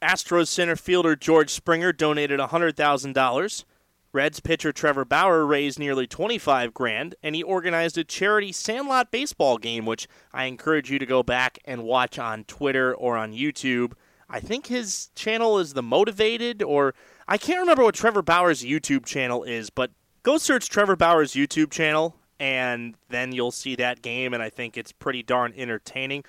Astros 0.05 0.50
center 0.50 0.75
fielder 0.75 1.15
George 1.15 1.50
Springer 1.50 1.91
donated 1.91 2.39
$100,000. 2.39 3.65
Reds 4.13 4.39
pitcher 4.39 4.71
Trevor 4.71 5.03
Bauer 5.03 5.45
raised 5.47 5.79
nearly 5.79 6.05
25 6.05 6.75
grand 6.75 7.15
and 7.24 7.35
he 7.35 7.41
organized 7.41 7.97
a 7.97 8.03
charity 8.03 8.51
Sandlot 8.51 9.09
baseball 9.09 9.57
game 9.57 9.85
which 9.85 10.07
I 10.31 10.45
encourage 10.45 10.91
you 10.91 11.00
to 11.00 11.05
go 11.07 11.24
back 11.24 11.57
and 11.65 11.83
watch 11.83 12.19
on 12.19 12.43
Twitter 12.43 12.93
or 12.93 13.17
on 13.17 13.33
YouTube. 13.33 13.93
I 14.29 14.39
think 14.39 14.67
his 14.67 15.09
channel 15.15 15.57
is 15.57 15.74
The 15.74 15.81
Motivated 15.81 16.62
or 16.62 16.93
I 17.27 17.38
can't 17.39 17.59
remember 17.59 17.83
what 17.83 17.95
Trevor 17.95 18.21
Bauer's 18.21 18.63
YouTube 18.63 19.05
channel 19.05 19.43
is, 19.43 19.71
but 19.71 19.89
go 20.21 20.38
search 20.38 20.69
Trevor 20.69 20.95
Bauer's 20.95 21.33
YouTube 21.33 21.71
channel 21.71 22.15
and 22.39 22.95
then 23.09 23.31
you'll 23.31 23.51
see 23.51 23.75
that 23.77 24.03
game 24.03 24.35
and 24.35 24.43
I 24.43 24.51
think 24.51 24.77
it's 24.77 24.91
pretty 24.91 25.24
darn 25.24 25.51
entertaining. 25.57 26.24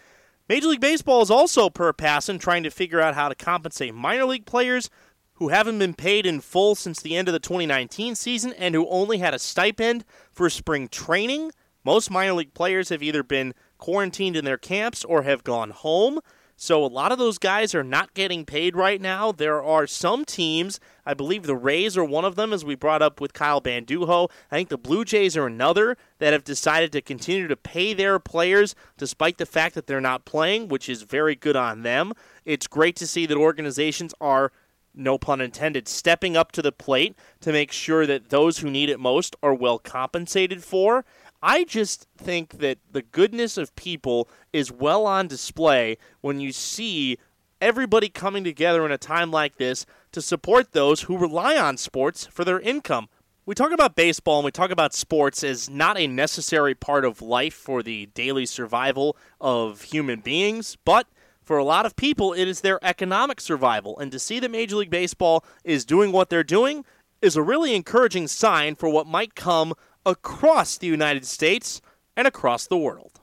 Major 0.49 0.69
League 0.69 0.81
Baseball 0.81 1.23
is 1.23 1.31
also 1.31 1.69
per 1.69 1.93
Passan 1.93 2.39
trying 2.39 2.63
to 2.63 2.71
figure 2.71 3.01
out 3.01 3.17
how 3.17 3.29
to 3.29 3.35
compensate 3.35 3.93
minor 3.93 4.27
league 4.27 4.47
players 4.47 4.89
who 5.35 5.49
haven't 5.49 5.81
been 5.81 5.93
paid 5.93 6.25
in 6.25 6.41
full 6.41 6.77
since 6.77 7.03
the 7.03 7.17
end 7.17 7.27
of 7.27 7.33
the 7.33 7.41
2019 7.41 8.15
season 8.15 8.53
and 8.53 8.73
who 8.73 8.89
only 8.89 9.19
had 9.19 9.35
a 9.35 9.41
stipend 9.41 10.05
for 10.33 10.49
spring 10.49 10.87
training. 10.87 11.51
Most 11.85 12.13
minor 12.13 12.35
league 12.35 12.55
players 12.55 12.91
have 12.91 13.03
either 13.03 13.25
been 13.25 13.55
quarantined 13.79 14.37
in 14.37 14.45
their 14.45 14.57
camps 14.57 15.05
or 15.05 15.23
have 15.23 15.43
gone 15.43 15.71
home. 15.71 16.21
So 16.59 16.83
a 16.83 16.87
lot 16.87 17.13
of 17.13 17.19
those 17.19 17.37
guys 17.37 17.75
are 17.75 17.85
not 17.85 18.15
getting 18.15 18.47
paid 18.47 18.77
right 18.77 18.99
now. 18.99 19.31
There 19.31 19.63
are 19.63 19.87
some 19.87 20.25
teams, 20.25 20.81
I 21.05 21.13
believe 21.13 21.43
the 21.43 21.55
Rays 21.55 21.99
are 21.99 22.05
one 22.05 22.25
of 22.25 22.35
them, 22.35 22.51
as 22.51 22.65
we 22.65 22.75
brought 22.75 23.03
up 23.03 23.21
with 23.21 23.35
Kyle 23.35 23.61
Banduho. 23.61 24.31
I 24.51 24.57
think 24.57 24.71
the 24.71 24.79
Blue 24.79 25.05
Jays 25.05 25.37
are 25.37 25.47
another 25.47 25.99
that 26.19 26.33
have 26.33 26.45
decided 26.45 26.93
to 26.93 27.03
continue 27.03 27.47
to 27.47 27.57
pay 27.57 27.93
their 27.93 28.19
players 28.19 28.75
despite 28.97 29.37
the 29.37 29.45
fact 29.45 29.75
that 29.75 29.87
they're 29.87 30.01
not 30.01 30.25
playing, 30.25 30.69
which 30.69 30.89
is 30.89 31.03
very 31.03 31.35
good 31.35 31.57
on 31.57 31.83
them. 31.83 32.15
It's 32.47 32.67
great 32.67 32.97
to 32.97 33.07
see 33.07 33.27
that 33.27 33.37
organizations 33.37 34.15
are 34.19 34.51
no 34.95 35.19
pun 35.19 35.43
intended, 35.43 35.87
stepping 35.87 36.39
up 36.39 36.53
to 36.53 36.63
the 36.63 36.73
plate 36.73 37.15
to 37.41 37.53
make 37.53 37.71
sure 37.71 38.07
that 38.07 38.31
those 38.31 38.59
who 38.59 38.71
need 38.71 38.89
it 38.89 38.99
most 38.99 39.37
are 39.43 39.55
well 39.55 39.79
compensated 39.79 40.65
for. 40.65 41.05
I 41.43 41.65
just 41.65 42.07
think 42.17 42.59
that 42.59 42.79
the 42.91 43.03
goodness 43.03 43.57
of 43.57 43.75
people 43.77 44.29
is 44.53 44.73
well 44.73 45.07
on 45.07 45.29
display 45.29 45.99
when 46.21 46.41
you 46.41 46.53
see 46.53 47.19
everybody 47.61 48.09
coming 48.09 48.45
together 48.45 48.85
in 48.85 48.93
a 48.93 48.99
time 48.99 49.31
like 49.31 49.57
this 49.57 49.87
to 50.13 50.23
support 50.23 50.73
those 50.73 51.03
who 51.03 51.17
rely 51.17 51.57
on 51.57 51.77
sports 51.77 52.27
for 52.27 52.45
their 52.45 52.61
income. 52.61 53.09
We 53.45 53.55
talk 53.55 53.71
about 53.71 53.95
baseball 53.95 54.39
and 54.39 54.45
we 54.45 54.51
talk 54.51 54.71
about 54.71 54.93
sports 54.93 55.45
as 55.45 55.71
not 55.71 55.97
a 55.97 56.09
necessary 56.09 56.75
part 56.75 57.05
of 57.05 57.23
life 57.23 57.55
for 57.55 57.83
the 57.83 58.07
daily 58.07 58.45
survival 58.45 59.17
of 59.41 59.83
human 59.83 60.21
beings, 60.21 60.77
but 60.85 61.07
for 61.43 61.57
a 61.57 61.65
lot 61.65 61.87
of 61.87 61.95
people, 61.95 62.33
it 62.33 62.49
is 62.49 62.63
their 62.63 62.85
economic 62.85 63.41
survival. 63.41 63.97
And 64.01 64.11
to 64.11 64.19
see 64.19 64.41
that 64.41 64.51
Major 64.51 64.77
League 64.77 64.91
Baseball 64.91 65.45
is 65.63 65.85
doing 65.85 66.11
what 66.11 66.29
they're 66.29 66.43
doing 66.43 66.85
is 67.23 67.37
a 67.37 67.43
really 67.43 67.75
encouraging 67.75 68.27
sign 68.27 68.75
for 68.75 68.89
what 68.89 69.07
might 69.07 69.37
come 69.37 69.75
across 70.07 70.79
the 70.79 70.87
United 70.87 71.27
States 71.27 71.83
and 72.17 72.27
across 72.27 72.67
the 72.67 72.79
world. 72.79 73.21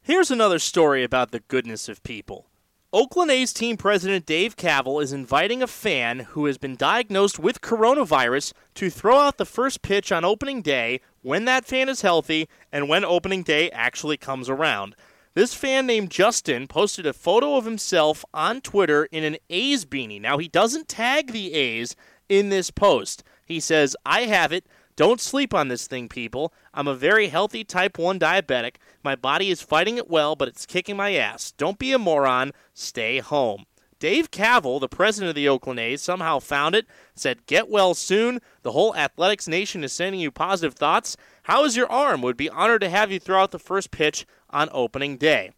Here's 0.00 0.32
another 0.32 0.58
story 0.58 1.04
about 1.04 1.30
the 1.30 1.40
goodness 1.40 1.88
of 1.88 2.02
people. 2.02 2.48
Oakland 2.94 3.30
A's 3.30 3.52
team 3.52 3.76
president 3.76 4.26
Dave 4.26 4.56
Kaval 4.56 5.02
is 5.02 5.12
inviting 5.12 5.62
a 5.62 5.66
fan 5.66 6.20
who 6.20 6.46
has 6.46 6.58
been 6.58 6.76
diagnosed 6.76 7.38
with 7.38 7.60
coronavirus 7.60 8.52
to 8.74 8.90
throw 8.90 9.18
out 9.18 9.38
the 9.38 9.46
first 9.46 9.80
pitch 9.80 10.10
on 10.10 10.24
opening 10.24 10.60
day 10.60 11.00
when 11.22 11.44
that 11.44 11.64
fan 11.64 11.88
is 11.88 12.02
healthy 12.02 12.48
and 12.70 12.88
when 12.88 13.04
opening 13.04 13.42
day 13.42 13.70
actually 13.70 14.16
comes 14.16 14.50
around. 14.50 14.94
This 15.34 15.54
fan 15.54 15.86
named 15.86 16.10
Justin 16.10 16.66
posted 16.66 17.06
a 17.06 17.14
photo 17.14 17.56
of 17.56 17.64
himself 17.64 18.24
on 18.34 18.60
Twitter 18.60 19.06
in 19.06 19.24
an 19.24 19.38
A's 19.48 19.86
beanie. 19.86 20.20
Now, 20.20 20.36
he 20.36 20.48
doesn't 20.48 20.88
tag 20.88 21.32
the 21.32 21.54
A's 21.54 21.96
in 22.28 22.50
this 22.50 22.70
post. 22.70 23.22
He 23.52 23.60
says, 23.60 23.94
I 24.06 24.22
have 24.22 24.50
it. 24.50 24.66
Don't 24.96 25.20
sleep 25.20 25.52
on 25.52 25.68
this 25.68 25.86
thing, 25.86 26.08
people. 26.08 26.54
I'm 26.72 26.88
a 26.88 26.94
very 26.94 27.28
healthy 27.28 27.64
type 27.64 27.98
1 27.98 28.18
diabetic. 28.18 28.76
My 29.04 29.14
body 29.14 29.50
is 29.50 29.60
fighting 29.60 29.98
it 29.98 30.08
well, 30.08 30.34
but 30.36 30.48
it's 30.48 30.64
kicking 30.64 30.96
my 30.96 31.12
ass. 31.14 31.52
Don't 31.52 31.78
be 31.78 31.92
a 31.92 31.98
moron. 31.98 32.52
Stay 32.72 33.18
home. 33.18 33.66
Dave 33.98 34.30
Kaval, 34.30 34.80
the 34.80 34.88
president 34.88 35.28
of 35.28 35.34
the 35.34 35.48
Oakland 35.48 35.80
A's, 35.80 36.00
somehow 36.00 36.38
found 36.38 36.74
it, 36.74 36.86
said, 37.14 37.46
Get 37.46 37.68
well 37.68 37.92
soon. 37.92 38.40
The 38.62 38.72
whole 38.72 38.96
Athletics 38.96 39.46
Nation 39.46 39.84
is 39.84 39.92
sending 39.92 40.20
you 40.20 40.30
positive 40.30 40.74
thoughts. 40.74 41.14
How 41.42 41.64
is 41.64 41.76
your 41.76 41.92
arm? 41.92 42.22
Would 42.22 42.38
be 42.38 42.48
honored 42.48 42.80
to 42.80 42.88
have 42.88 43.12
you 43.12 43.20
throw 43.20 43.42
out 43.42 43.50
the 43.50 43.58
first 43.58 43.90
pitch 43.90 44.26
on 44.48 44.70
opening 44.72 45.18
day. 45.18 45.52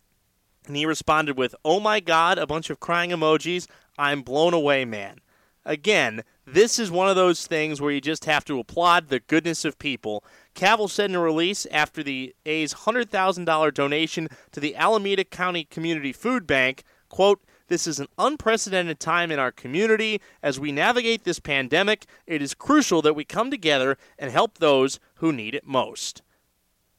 And 0.66 0.76
he 0.76 0.84
responded 0.84 1.38
with, 1.38 1.54
Oh 1.64 1.78
my 1.78 2.00
God, 2.00 2.38
a 2.38 2.46
bunch 2.46 2.70
of 2.70 2.80
crying 2.80 3.10
emojis. 3.10 3.68
I'm 3.96 4.22
blown 4.22 4.52
away, 4.52 4.84
man. 4.84 5.20
Again, 5.64 6.24
this 6.46 6.78
is 6.78 6.90
one 6.90 7.08
of 7.08 7.16
those 7.16 7.46
things 7.46 7.80
where 7.80 7.92
you 7.92 8.00
just 8.00 8.26
have 8.26 8.44
to 8.44 8.58
applaud 8.58 9.08
the 9.08 9.20
goodness 9.20 9.64
of 9.64 9.78
people. 9.78 10.24
Kaval 10.54 10.90
said 10.90 11.10
in 11.10 11.16
a 11.16 11.20
release 11.20 11.66
after 11.66 12.02
the 12.02 12.34
A's 12.44 12.74
$100,000 12.74 13.74
donation 13.74 14.28
to 14.52 14.60
the 14.60 14.76
Alameda 14.76 15.24
County 15.24 15.64
Community 15.64 16.12
Food 16.12 16.46
Bank, 16.46 16.84
quote, 17.08 17.40
this 17.68 17.86
is 17.86 17.98
an 17.98 18.08
unprecedented 18.18 19.00
time 19.00 19.30
in 19.30 19.38
our 19.38 19.50
community. 19.50 20.20
As 20.42 20.60
we 20.60 20.70
navigate 20.70 21.24
this 21.24 21.40
pandemic, 21.40 22.04
it 22.26 22.42
is 22.42 22.52
crucial 22.52 23.00
that 23.02 23.16
we 23.16 23.24
come 23.24 23.50
together 23.50 23.96
and 24.18 24.30
help 24.30 24.58
those 24.58 25.00
who 25.16 25.32
need 25.32 25.54
it 25.54 25.66
most. 25.66 26.20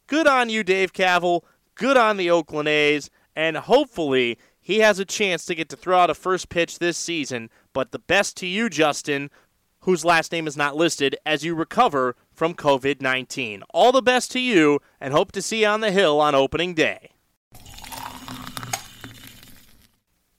Good 0.07 0.27
on 0.27 0.49
you, 0.49 0.63
Dave 0.63 0.91
Kaval. 0.91 1.41
Good 1.75 1.97
on 1.97 2.17
the 2.17 2.31
Oakland 2.31 2.67
A's. 2.67 3.11
And 3.35 3.57
hopefully, 3.57 4.39
he 4.59 4.79
has 4.79 4.97
a 4.97 5.05
chance 5.05 5.45
to 5.45 5.55
get 5.55 5.69
to 5.69 5.75
throw 5.75 5.99
out 5.99 6.09
a 6.09 6.15
first 6.15 6.49
pitch 6.49 6.79
this 6.79 6.97
season. 6.97 7.51
But 7.75 7.91
the 7.91 7.99
best 7.99 8.37
to 8.37 8.47
you, 8.47 8.69
Justin, 8.69 9.29
whose 9.81 10.05
last 10.05 10.31
name 10.31 10.47
is 10.47 10.55
not 10.55 10.77
listed, 10.77 11.17
as 11.25 11.43
you 11.43 11.53
recover 11.53 12.15
from 12.31 12.53
COVID 12.53 13.01
19. 13.01 13.63
All 13.71 13.91
the 13.91 14.01
best 14.01 14.31
to 14.31 14.39
you, 14.39 14.79
and 15.01 15.13
hope 15.13 15.33
to 15.33 15.41
see 15.41 15.63
you 15.63 15.67
on 15.67 15.81
the 15.81 15.91
Hill 15.91 16.21
on 16.21 16.33
opening 16.33 16.73
day. 16.73 17.11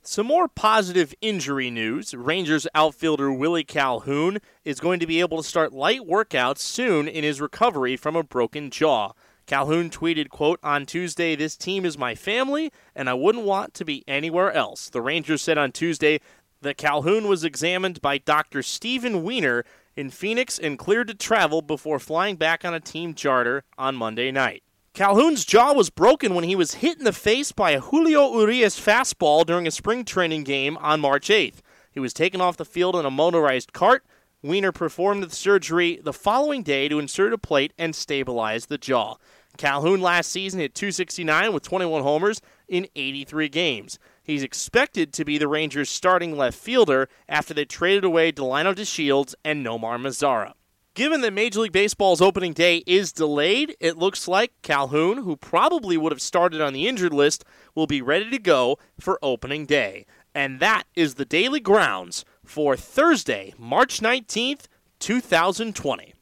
Some 0.01 0.27
more 0.27 0.49
positive 0.49 1.13
injury 1.21 1.71
news. 1.71 2.15
Rangers 2.15 2.67
outfielder 2.75 3.31
Willie 3.31 3.65
Calhoun 3.65 4.39
is 4.65 4.81
going 4.81 4.99
to 5.01 5.07
be 5.07 5.21
able 5.21 5.37
to 5.37 5.47
start 5.47 5.75
light 5.75 6.09
workouts 6.09 6.61
soon 6.61 7.07
in 7.07 7.23
his 7.23 7.39
recovery 7.39 7.99
from 7.99 8.17
a 8.17 8.23
broken 8.23 8.71
jaw. 8.71 9.13
Calhoun 9.47 9.91
tweeted, 9.91 10.31
quote, 10.31 10.59
On 10.63 10.87
Tuesday, 10.87 11.37
this 11.37 11.57
team 11.57 11.85
is 11.85 11.99
my 11.99 12.15
family, 12.15 12.73
and 12.95 13.11
I 13.11 13.15
wouldn't 13.15 13.45
want 13.45 13.75
to 13.75 13.85
be 13.85 14.03
anywhere 14.09 14.53
else. 14.53 14.89
The 14.89 15.03
Rangers 15.03 15.43
said 15.43 15.59
on 15.59 15.71
Tuesday 15.71 16.21
that 16.67 16.77
Calhoun 16.77 17.29
was 17.29 17.45
examined 17.45 18.03
by 18.03 18.19
Dr. 18.19 18.63
Stephen 18.63 19.23
Weiner 19.23 19.65
in 19.95 20.11
Phoenix 20.11 20.59
and 20.59 20.79
cleared 20.79 21.07
to 21.09 21.15
travel 21.15 21.63
before 21.63 21.99
flying 22.01 22.35
back 22.37 22.65
on 22.65 22.75
a 22.75 22.81
team 22.81 23.15
charter 23.15 23.65
on 23.79 23.95
Monday 23.95 24.33
night. 24.33 24.63
Calhoun's 24.93 25.45
jaw 25.45 25.73
was 25.73 25.91
broken 25.91 26.35
when 26.35 26.45
he 26.45 26.57
was 26.57 26.75
hit 26.75 26.99
in 26.99 27.05
the 27.05 27.13
face 27.13 27.53
by 27.53 27.71
a 27.71 27.81
Julio 27.81 28.41
Urias 28.41 28.81
fastball 28.81 29.47
during 29.47 29.67
a 29.67 29.71
spring 29.71 30.05
training 30.05 30.43
game 30.43 30.77
on 30.79 31.01
March 31.01 31.29
8th. 31.29 31.61
He 31.93 32.01
was 32.01 32.13
taken 32.13 32.41
off 32.41 32.57
the 32.57 32.65
field 32.65 32.97
in 32.97 33.07
a 33.07 33.11
motorized 33.11 33.73
cart. 33.73 34.05
Weiner 34.43 34.73
performed 34.73 35.23
the 35.23 35.35
surgery 35.35 36.01
the 36.03 36.13
following 36.13 36.63
day 36.63 36.89
to 36.89 36.99
insert 36.99 37.33
a 37.33 37.39
plate 37.39 37.73
and 37.79 37.95
stabilize 37.95 38.67
the 38.67 38.79
jaw. 38.79 39.17
Calhoun 39.57 40.01
last 40.01 40.31
season 40.31 40.61
hit 40.61 40.75
269 40.75 41.53
with 41.53 41.63
21 41.63 42.03
homers 42.03 42.41
in 42.69 42.89
83 42.97 43.49
games. 43.49 43.99
He's 44.27 44.43
expected 44.43 45.13
to 45.13 45.25
be 45.25 45.39
the 45.39 45.47
Rangers' 45.47 45.89
starting 45.89 46.37
left 46.37 46.59
fielder 46.59 47.09
after 47.29 47.55
they 47.55 47.65
traded 47.65 48.03
away 48.03 48.33
Delino 48.33 48.75
DeShields 48.75 49.37
and 49.45 49.65
Nomar 49.65 50.01
Mazara. 50.01 50.55
Given 50.95 51.21
that 51.21 51.33
Major 51.33 51.61
League 51.61 51.71
Baseball's 51.71 52.21
opening 52.21 52.53
day 52.53 52.83
is 52.89 53.13
delayed, 53.13 53.77
it 53.79 53.97
looks 53.97 54.27
like 54.27 54.51
Calhoun, 54.63 55.19
who 55.19 55.37
probably 55.37 55.97
would 55.97 56.11
have 56.11 56.21
started 56.21 56.61
on 56.61 56.73
the 56.73 56.89
injured 56.89 57.13
list, 57.13 57.45
will 57.77 57.87
be 57.87 58.03
ready 58.03 58.29
to 58.31 58.41
go 58.41 58.79
for 58.99 59.21
opening 59.23 59.65
day. 59.65 60.07
And 60.35 60.59
that 60.59 60.89
is 60.97 61.15
the 61.15 61.25
daily 61.25 61.61
grounds 61.61 62.25
for 62.45 62.77
Thursday, 62.77 63.55
March 63.57 64.01
19th, 64.01 64.67
2020. 64.99 66.16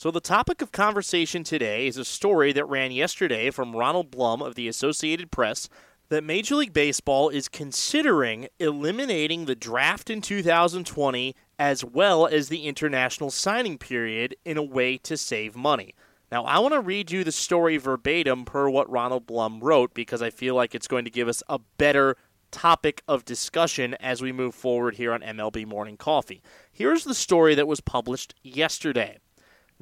So, 0.00 0.10
the 0.10 0.18
topic 0.18 0.62
of 0.62 0.72
conversation 0.72 1.44
today 1.44 1.86
is 1.86 1.98
a 1.98 2.06
story 2.06 2.54
that 2.54 2.64
ran 2.64 2.90
yesterday 2.90 3.50
from 3.50 3.76
Ronald 3.76 4.10
Blum 4.10 4.40
of 4.40 4.54
the 4.54 4.66
Associated 4.66 5.30
Press 5.30 5.68
that 6.08 6.24
Major 6.24 6.54
League 6.54 6.72
Baseball 6.72 7.28
is 7.28 7.48
considering 7.48 8.48
eliminating 8.58 9.44
the 9.44 9.54
draft 9.54 10.08
in 10.08 10.22
2020 10.22 11.36
as 11.58 11.84
well 11.84 12.26
as 12.26 12.48
the 12.48 12.66
international 12.66 13.30
signing 13.30 13.76
period 13.76 14.34
in 14.42 14.56
a 14.56 14.62
way 14.62 14.96
to 14.96 15.18
save 15.18 15.54
money. 15.54 15.94
Now, 16.32 16.46
I 16.46 16.60
want 16.60 16.72
to 16.72 16.80
read 16.80 17.10
you 17.10 17.22
the 17.22 17.30
story 17.30 17.76
verbatim 17.76 18.46
per 18.46 18.70
what 18.70 18.90
Ronald 18.90 19.26
Blum 19.26 19.60
wrote 19.60 19.92
because 19.92 20.22
I 20.22 20.30
feel 20.30 20.54
like 20.54 20.74
it's 20.74 20.88
going 20.88 21.04
to 21.04 21.10
give 21.10 21.28
us 21.28 21.42
a 21.46 21.58
better 21.76 22.16
topic 22.50 23.02
of 23.06 23.26
discussion 23.26 23.92
as 24.00 24.22
we 24.22 24.32
move 24.32 24.54
forward 24.54 24.94
here 24.94 25.12
on 25.12 25.20
MLB 25.20 25.66
Morning 25.66 25.98
Coffee. 25.98 26.42
Here's 26.72 27.04
the 27.04 27.12
story 27.14 27.54
that 27.54 27.68
was 27.68 27.82
published 27.82 28.34
yesterday. 28.42 29.18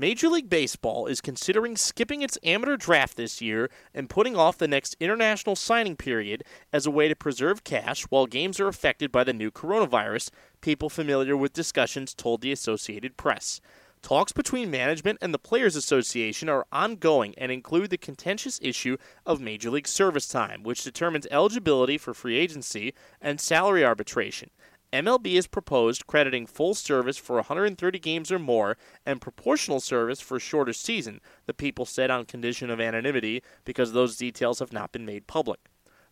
Major 0.01 0.29
League 0.29 0.49
Baseball 0.49 1.09
is 1.09 1.21
considering 1.21 1.77
skipping 1.77 2.23
its 2.23 2.39
amateur 2.45 2.77
draft 2.77 3.17
this 3.17 3.41
year 3.41 3.69
and 3.93 4.09
putting 4.09 4.37
off 4.37 4.57
the 4.57 4.69
next 4.69 4.97
international 5.01 5.57
signing 5.57 5.97
period 5.97 6.45
as 6.73 6.87
a 6.87 6.91
way 6.93 7.09
to 7.09 7.17
preserve 7.17 7.65
cash 7.65 8.05
while 8.05 8.27
games 8.27 8.61
are 8.61 8.69
affected 8.69 9.11
by 9.11 9.25
the 9.25 9.33
new 9.33 9.51
coronavirus, 9.51 10.31
people 10.61 10.89
familiar 10.89 11.37
with 11.37 11.53
discussions 11.53 12.15
told 12.15 12.43
the 12.43 12.53
Associated 12.53 13.17
Press. 13.17 13.61
Talks 14.01 14.31
between 14.31 14.71
management 14.71 15.19
and 15.21 15.35
the 15.35 15.39
Players 15.39 15.75
Association 15.75 16.49
are 16.49 16.67
ongoing 16.71 17.35
and 17.37 17.51
include 17.51 17.91
the 17.91 17.99
contentious 17.99 18.61
issue 18.63 18.99
of 19.27 19.41
Major 19.41 19.71
League 19.71 19.89
service 19.89 20.29
time, 20.29 20.63
which 20.63 20.85
determines 20.85 21.27
eligibility 21.33 21.99
for 21.99 22.15
free 22.15 22.39
agency 22.39 22.95
and 23.21 23.41
salary 23.41 23.85
arbitration. 23.85 24.51
MLB 24.93 25.35
has 25.35 25.47
proposed 25.47 26.07
crediting 26.07 26.47
full 26.47 26.75
service 26.75 27.19
for 27.19 27.37
130 27.37 27.99
games 27.99 28.33
or 28.33 28.39
more 28.39 28.79
and 29.05 29.21
proportional 29.21 29.81
service 29.81 30.21
for 30.21 30.37
a 30.37 30.41
shorter 30.41 30.73
season, 30.73 31.21
the 31.45 31.53
people 31.53 31.85
said 31.85 32.11
on 32.11 32.25
condition 32.25 32.71
of 32.71 32.81
anonymity 32.81 33.43
because 33.67 33.93
those 33.93 34.17
details 34.17 34.61
have 34.61 34.73
not 34.73 34.93
been 34.93 35.05
made 35.05 35.27
public. 35.27 35.61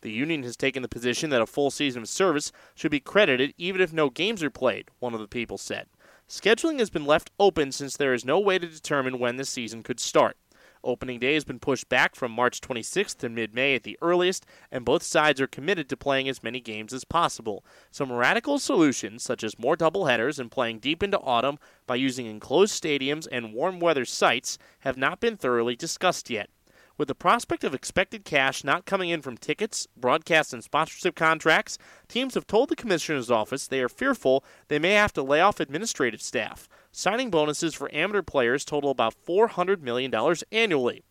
The 0.02 0.12
union 0.12 0.42
has 0.42 0.59
taken 0.59 0.83
the 0.83 0.88
position 0.88 1.30
that 1.30 1.40
a 1.40 1.47
full 1.47 1.71
season 1.71 2.02
of 2.02 2.09
service 2.09 2.52
should 2.75 2.90
be 2.90 3.00
credited 3.00 3.54
even 3.56 3.80
if 3.80 3.95
no 3.95 4.11
games 4.11 4.42
are 4.42 4.50
played, 4.50 4.90
one 4.99 5.14
of 5.14 5.21
the 5.21 5.28
people 5.28 5.56
said. 5.56 5.87
Scheduling 6.28 6.78
has 6.78 6.90
been 6.90 7.06
left 7.06 7.30
open 7.40 7.73
since 7.73 7.97
there 7.97 8.12
is 8.12 8.26
no 8.26 8.38
way 8.38 8.59
to 8.59 8.66
determine 8.66 9.18
when 9.18 9.37
the 9.37 9.47
season 9.47 9.83
could 9.83 10.00
start. 10.00 10.37
Opening 10.86 11.18
day 11.18 11.34
has 11.34 11.44
been 11.44 11.58
pushed 11.58 11.88
back 11.88 12.14
from 12.14 12.30
March 12.30 12.60
26th 12.60 13.16
to 13.18 13.28
mid 13.28 13.52
May 13.52 13.74
at 13.74 13.82
the 13.82 13.98
earliest, 14.00 14.46
and 14.70 14.84
both 14.84 15.02
sides 15.02 15.40
are 15.40 15.48
committed 15.48 15.88
to 15.88 15.96
playing 15.96 16.28
as 16.28 16.44
many 16.44 16.60
games 16.60 16.92
as 16.92 17.02
possible. 17.02 17.64
Some 17.90 18.12
radical 18.12 18.60
solutions, 18.60 19.24
such 19.24 19.42
as 19.42 19.58
more 19.58 19.76
doubleheaders 19.76 20.38
and 20.38 20.48
playing 20.48 20.78
deep 20.78 21.02
into 21.02 21.18
autumn 21.18 21.58
by 21.88 21.96
using 21.96 22.26
enclosed 22.26 22.80
stadiums 22.80 23.26
and 23.32 23.52
warm 23.52 23.80
weather 23.80 24.04
sites, 24.04 24.58
have 24.80 24.96
not 24.96 25.18
been 25.18 25.36
thoroughly 25.36 25.74
discussed 25.74 26.30
yet. 26.30 26.50
With 26.98 27.08
the 27.08 27.14
prospect 27.14 27.62
of 27.62 27.74
expected 27.74 28.24
cash 28.24 28.64
not 28.64 28.86
coming 28.86 29.10
in 29.10 29.20
from 29.20 29.36
tickets, 29.36 29.86
broadcast, 29.96 30.54
and 30.54 30.64
sponsorship 30.64 31.14
contracts, 31.14 31.76
teams 32.08 32.34
have 32.34 32.46
told 32.46 32.70
the 32.70 32.76
commissioner's 32.76 33.30
office 33.30 33.66
they 33.66 33.82
are 33.82 33.88
fearful 33.88 34.42
they 34.68 34.78
may 34.78 34.92
have 34.92 35.12
to 35.12 35.22
lay 35.22 35.42
off 35.42 35.60
administrative 35.60 36.22
staff. 36.22 36.70
Signing 36.92 37.30
bonuses 37.30 37.74
for 37.74 37.94
amateur 37.94 38.22
players 38.22 38.64
total 38.64 38.90
about 38.90 39.14
$400 39.14 39.82
million 39.82 40.14
annually. 40.50 41.02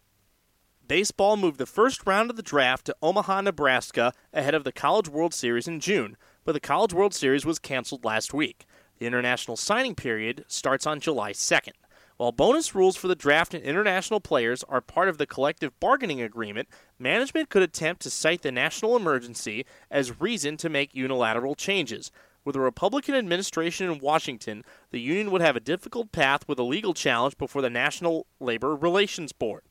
Baseball 0.88 1.38
moved 1.38 1.60
the 1.60 1.68
first 1.68 2.08
round 2.08 2.32
of 2.32 2.36
the 2.36 2.42
draft 2.42 2.86
to 2.88 2.96
Omaha, 3.04 3.42
Nebraska 3.42 4.12
ahead 4.34 4.56
of 4.56 4.64
the 4.64 4.72
College 4.72 5.10
World 5.10 5.36
Series 5.36 5.68
in 5.68 5.80
June, 5.80 6.18
but 6.44 6.54
the 6.54 6.60
College 6.60 6.94
World 6.94 7.14
Series 7.14 7.46
was 7.46 7.60
canceled 7.60 8.04
last 8.04 8.34
week. 8.34 8.66
The 8.98 9.06
international 9.06 9.58
signing 9.58 9.94
period 9.94 10.46
starts 10.48 10.88
on 10.88 11.00
July 11.00 11.34
2nd. 11.34 11.74
While 12.18 12.32
bonus 12.32 12.74
rules 12.74 12.96
for 12.96 13.10
the 13.10 13.16
draft 13.16 13.54
and 13.54 13.62
international 13.62 14.22
players 14.22 14.64
are 14.70 14.80
part 14.80 15.10
of 15.10 15.18
the 15.18 15.26
collective 15.26 15.78
bargaining 15.82 16.22
agreement, 16.22 16.70
management 16.98 17.50
could 17.50 17.62
attempt 17.62 18.04
to 18.04 18.10
cite 18.10 18.42
the 18.42 18.54
national 18.54 18.96
emergency 18.96 19.66
as 19.92 20.22
reason 20.22 20.56
to 20.58 20.70
make 20.70 20.96
unilateral 20.96 21.56
changes. 21.56 22.12
With 22.46 22.56
a 22.56 22.62
Republican 22.62 23.16
administration 23.16 23.92
in 23.92 24.00
Washington, 24.00 24.64
the 24.92 25.02
union 25.02 25.30
would 25.32 25.42
have 25.42 25.58
a 25.58 25.60
difficult 25.60 26.14
path 26.14 26.48
with 26.48 26.58
a 26.58 26.64
legal 26.64 26.94
challenge 26.94 27.38
before 27.38 27.62
the 27.62 27.70
National 27.70 28.28
Labor 28.40 28.78
Relations 28.78 29.34
Board. 29.34 29.64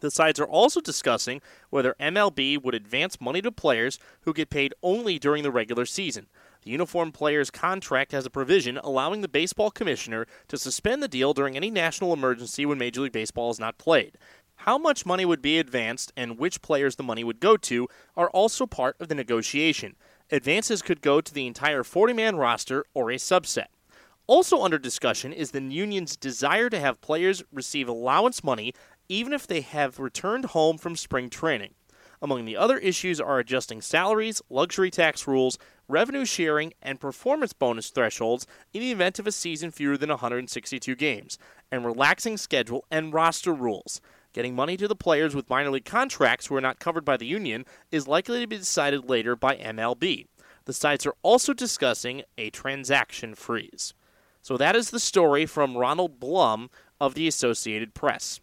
The 0.00 0.10
sides 0.10 0.40
are 0.40 0.48
also 0.48 0.80
discussing 0.80 1.40
whether 1.68 1.94
MLB 2.00 2.60
would 2.60 2.74
advance 2.74 3.20
money 3.20 3.42
to 3.42 3.52
players 3.52 3.98
who 4.22 4.32
get 4.32 4.50
paid 4.50 4.74
only 4.82 5.20
during 5.20 5.44
the 5.44 5.52
regular 5.52 5.86
season. 5.86 6.26
The 6.62 6.70
uniform 6.70 7.10
player's 7.10 7.50
contract 7.50 8.12
has 8.12 8.26
a 8.26 8.30
provision 8.30 8.78
allowing 8.78 9.22
the 9.22 9.28
baseball 9.28 9.70
commissioner 9.70 10.26
to 10.48 10.58
suspend 10.58 11.02
the 11.02 11.08
deal 11.08 11.32
during 11.32 11.56
any 11.56 11.70
national 11.70 12.12
emergency 12.12 12.66
when 12.66 12.76
Major 12.76 13.00
League 13.00 13.12
Baseball 13.12 13.50
is 13.50 13.58
not 13.58 13.78
played. 13.78 14.18
How 14.56 14.76
much 14.76 15.06
money 15.06 15.24
would 15.24 15.40
be 15.40 15.58
advanced 15.58 16.12
and 16.18 16.38
which 16.38 16.60
players 16.60 16.96
the 16.96 17.02
money 17.02 17.24
would 17.24 17.40
go 17.40 17.56
to 17.56 17.88
are 18.14 18.28
also 18.30 18.66
part 18.66 18.96
of 19.00 19.08
the 19.08 19.14
negotiation. 19.14 19.96
Advances 20.30 20.82
could 20.82 21.00
go 21.00 21.22
to 21.22 21.32
the 21.32 21.46
entire 21.46 21.82
40 21.82 22.12
man 22.12 22.36
roster 22.36 22.84
or 22.92 23.10
a 23.10 23.16
subset. 23.16 23.68
Also 24.26 24.62
under 24.62 24.78
discussion 24.78 25.32
is 25.32 25.52
the 25.52 25.62
union's 25.62 26.14
desire 26.14 26.68
to 26.68 26.78
have 26.78 27.00
players 27.00 27.42
receive 27.50 27.88
allowance 27.88 28.44
money 28.44 28.74
even 29.08 29.32
if 29.32 29.46
they 29.46 29.62
have 29.62 29.98
returned 29.98 30.44
home 30.44 30.76
from 30.76 30.94
spring 30.94 31.30
training. 31.30 31.74
Among 32.22 32.44
the 32.44 32.56
other 32.56 32.76
issues 32.76 33.18
are 33.18 33.38
adjusting 33.38 33.80
salaries, 33.80 34.42
luxury 34.50 34.90
tax 34.90 35.26
rules, 35.26 35.58
revenue 35.90 36.24
sharing, 36.24 36.72
and 36.80 37.00
performance 37.00 37.52
bonus 37.52 37.90
thresholds 37.90 38.46
in 38.72 38.80
the 38.80 38.92
event 38.92 39.18
of 39.18 39.26
a 39.26 39.32
season 39.32 39.70
fewer 39.70 39.96
than 39.96 40.10
162 40.10 40.94
games, 40.94 41.38
and 41.70 41.84
relaxing 41.84 42.36
schedule 42.36 42.84
and 42.90 43.12
roster 43.12 43.52
rules. 43.52 44.00
Getting 44.32 44.54
money 44.54 44.76
to 44.76 44.86
the 44.86 44.94
players 44.94 45.34
with 45.34 45.50
minor 45.50 45.70
league 45.70 45.84
contracts 45.84 46.46
who 46.46 46.54
are 46.54 46.60
not 46.60 46.78
covered 46.78 47.04
by 47.04 47.16
the 47.16 47.26
union 47.26 47.64
is 47.90 48.06
likely 48.06 48.40
to 48.40 48.46
be 48.46 48.58
decided 48.58 49.08
later 49.08 49.34
by 49.34 49.56
MLB. 49.56 50.26
The 50.66 50.72
sides 50.72 51.04
are 51.04 51.16
also 51.22 51.52
discussing 51.52 52.22
a 52.38 52.50
transaction 52.50 53.34
freeze. 53.34 53.92
So 54.42 54.56
that 54.56 54.76
is 54.76 54.90
the 54.90 55.00
story 55.00 55.46
from 55.46 55.76
Ronald 55.76 56.20
Blum 56.20 56.70
of 57.00 57.14
the 57.14 57.26
Associated 57.26 57.92
Press. 57.92 58.40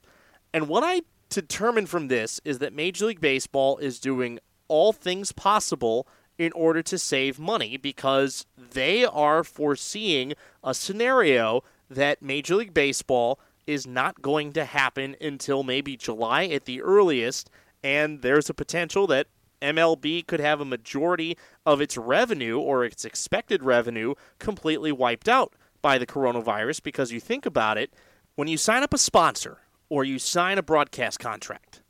And 0.53 0.67
what 0.67 0.83
I 0.83 1.01
determined 1.29 1.89
from 1.89 2.07
this 2.07 2.41
is 2.43 2.59
that 2.59 2.73
Major 2.73 3.05
League 3.05 3.21
Baseball 3.21 3.77
is 3.77 3.99
doing 3.99 4.39
all 4.67 4.93
things 4.93 5.31
possible 5.31 6.07
in 6.37 6.51
order 6.53 6.81
to 6.83 6.97
save 6.97 7.39
money 7.39 7.77
because 7.77 8.45
they 8.57 9.05
are 9.05 9.43
foreseeing 9.43 10.33
a 10.63 10.73
scenario 10.73 11.63
that 11.89 12.21
Major 12.21 12.55
League 12.55 12.73
Baseball 12.73 13.39
is 13.65 13.85
not 13.85 14.21
going 14.21 14.53
to 14.53 14.65
happen 14.65 15.15
until 15.19 15.63
maybe 15.63 15.97
July 15.97 16.45
at 16.45 16.65
the 16.65 16.81
earliest, 16.81 17.49
and 17.83 18.21
there's 18.21 18.49
a 18.49 18.53
potential 18.53 19.07
that 19.07 19.27
MLB 19.61 20.25
could 20.27 20.39
have 20.39 20.61
a 20.61 20.65
majority 20.65 21.37
of 21.65 21.81
its 21.81 21.97
revenue 21.97 22.59
or 22.59 22.85
its 22.85 23.03
expected 23.03 23.63
revenue 23.63 24.13
completely 24.39 24.91
wiped 24.91 25.27
out 25.27 25.53
by 25.81 25.97
the 25.97 26.05
coronavirus 26.05 26.83
because 26.83 27.11
you 27.11 27.19
think 27.19 27.45
about 27.45 27.77
it, 27.77 27.93
when 28.35 28.47
you 28.47 28.57
sign 28.57 28.83
up 28.83 28.93
a 28.93 28.97
sponsor 28.97 29.59
or 29.89 30.03
you 30.03 30.19
sign 30.19 30.57
a 30.57 30.63
broadcast 30.63 31.19
contract, 31.19 31.81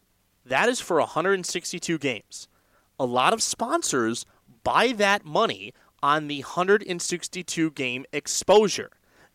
that 0.45 0.69
is 0.69 0.79
for 0.79 0.97
162 0.99 1.97
games. 1.97 2.47
A 2.99 3.05
lot 3.05 3.33
of 3.33 3.43
sponsors 3.43 4.25
buy 4.67 4.91
that 4.91 5.23
money 5.23 5.73
on 6.03 6.27
the 6.27 6.39
162 6.39 7.71
game 7.71 8.05
exposure. 8.11 8.91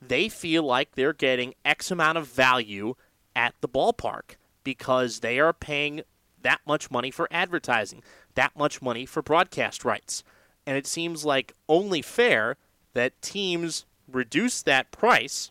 They 0.07 0.29
feel 0.29 0.63
like 0.63 0.95
they're 0.95 1.15
getting 1.15 1.55
X 1.65 1.91
amount 1.91 2.19
of 2.19 2.27
value 2.27 2.97
at 3.35 3.55
the 3.63 3.69
ballpark 3.69 4.37
because 4.63 5.21
they 5.21 5.41
are 5.41 5.55
paying 5.55 6.03
that 6.43 6.61
much 6.67 6.91
money 6.91 7.11
for 7.11 7.29
advertising, 7.31 8.03
that 8.35 8.55
much 8.55 8.83
money 8.83 9.07
for 9.07 9.23
broadcast 9.23 9.87
rights. 9.87 10.23
And 10.67 10.77
it 10.77 10.87
seems 10.87 11.25
like 11.25 11.55
only 11.67 12.03
fair 12.03 12.59
that 12.93 13.23
teams 13.23 13.87
reduce 14.07 14.61
that 14.61 14.93
price 14.93 15.51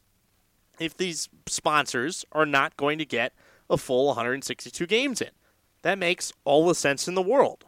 if 0.79 0.95
these 0.95 1.27
sponsors 1.47 2.23
are 2.33 2.45
not 2.45 2.77
going 2.77 2.99
to 2.99 3.05
get 3.05 3.33
a 3.67 3.77
full 3.77 4.05
162 4.07 4.85
games 4.85 5.21
in. 5.21 5.31
That 5.81 5.97
makes 5.97 6.33
all 6.45 6.67
the 6.67 6.75
sense 6.75 7.07
in 7.07 7.15
the 7.15 7.21
world. 7.23 7.65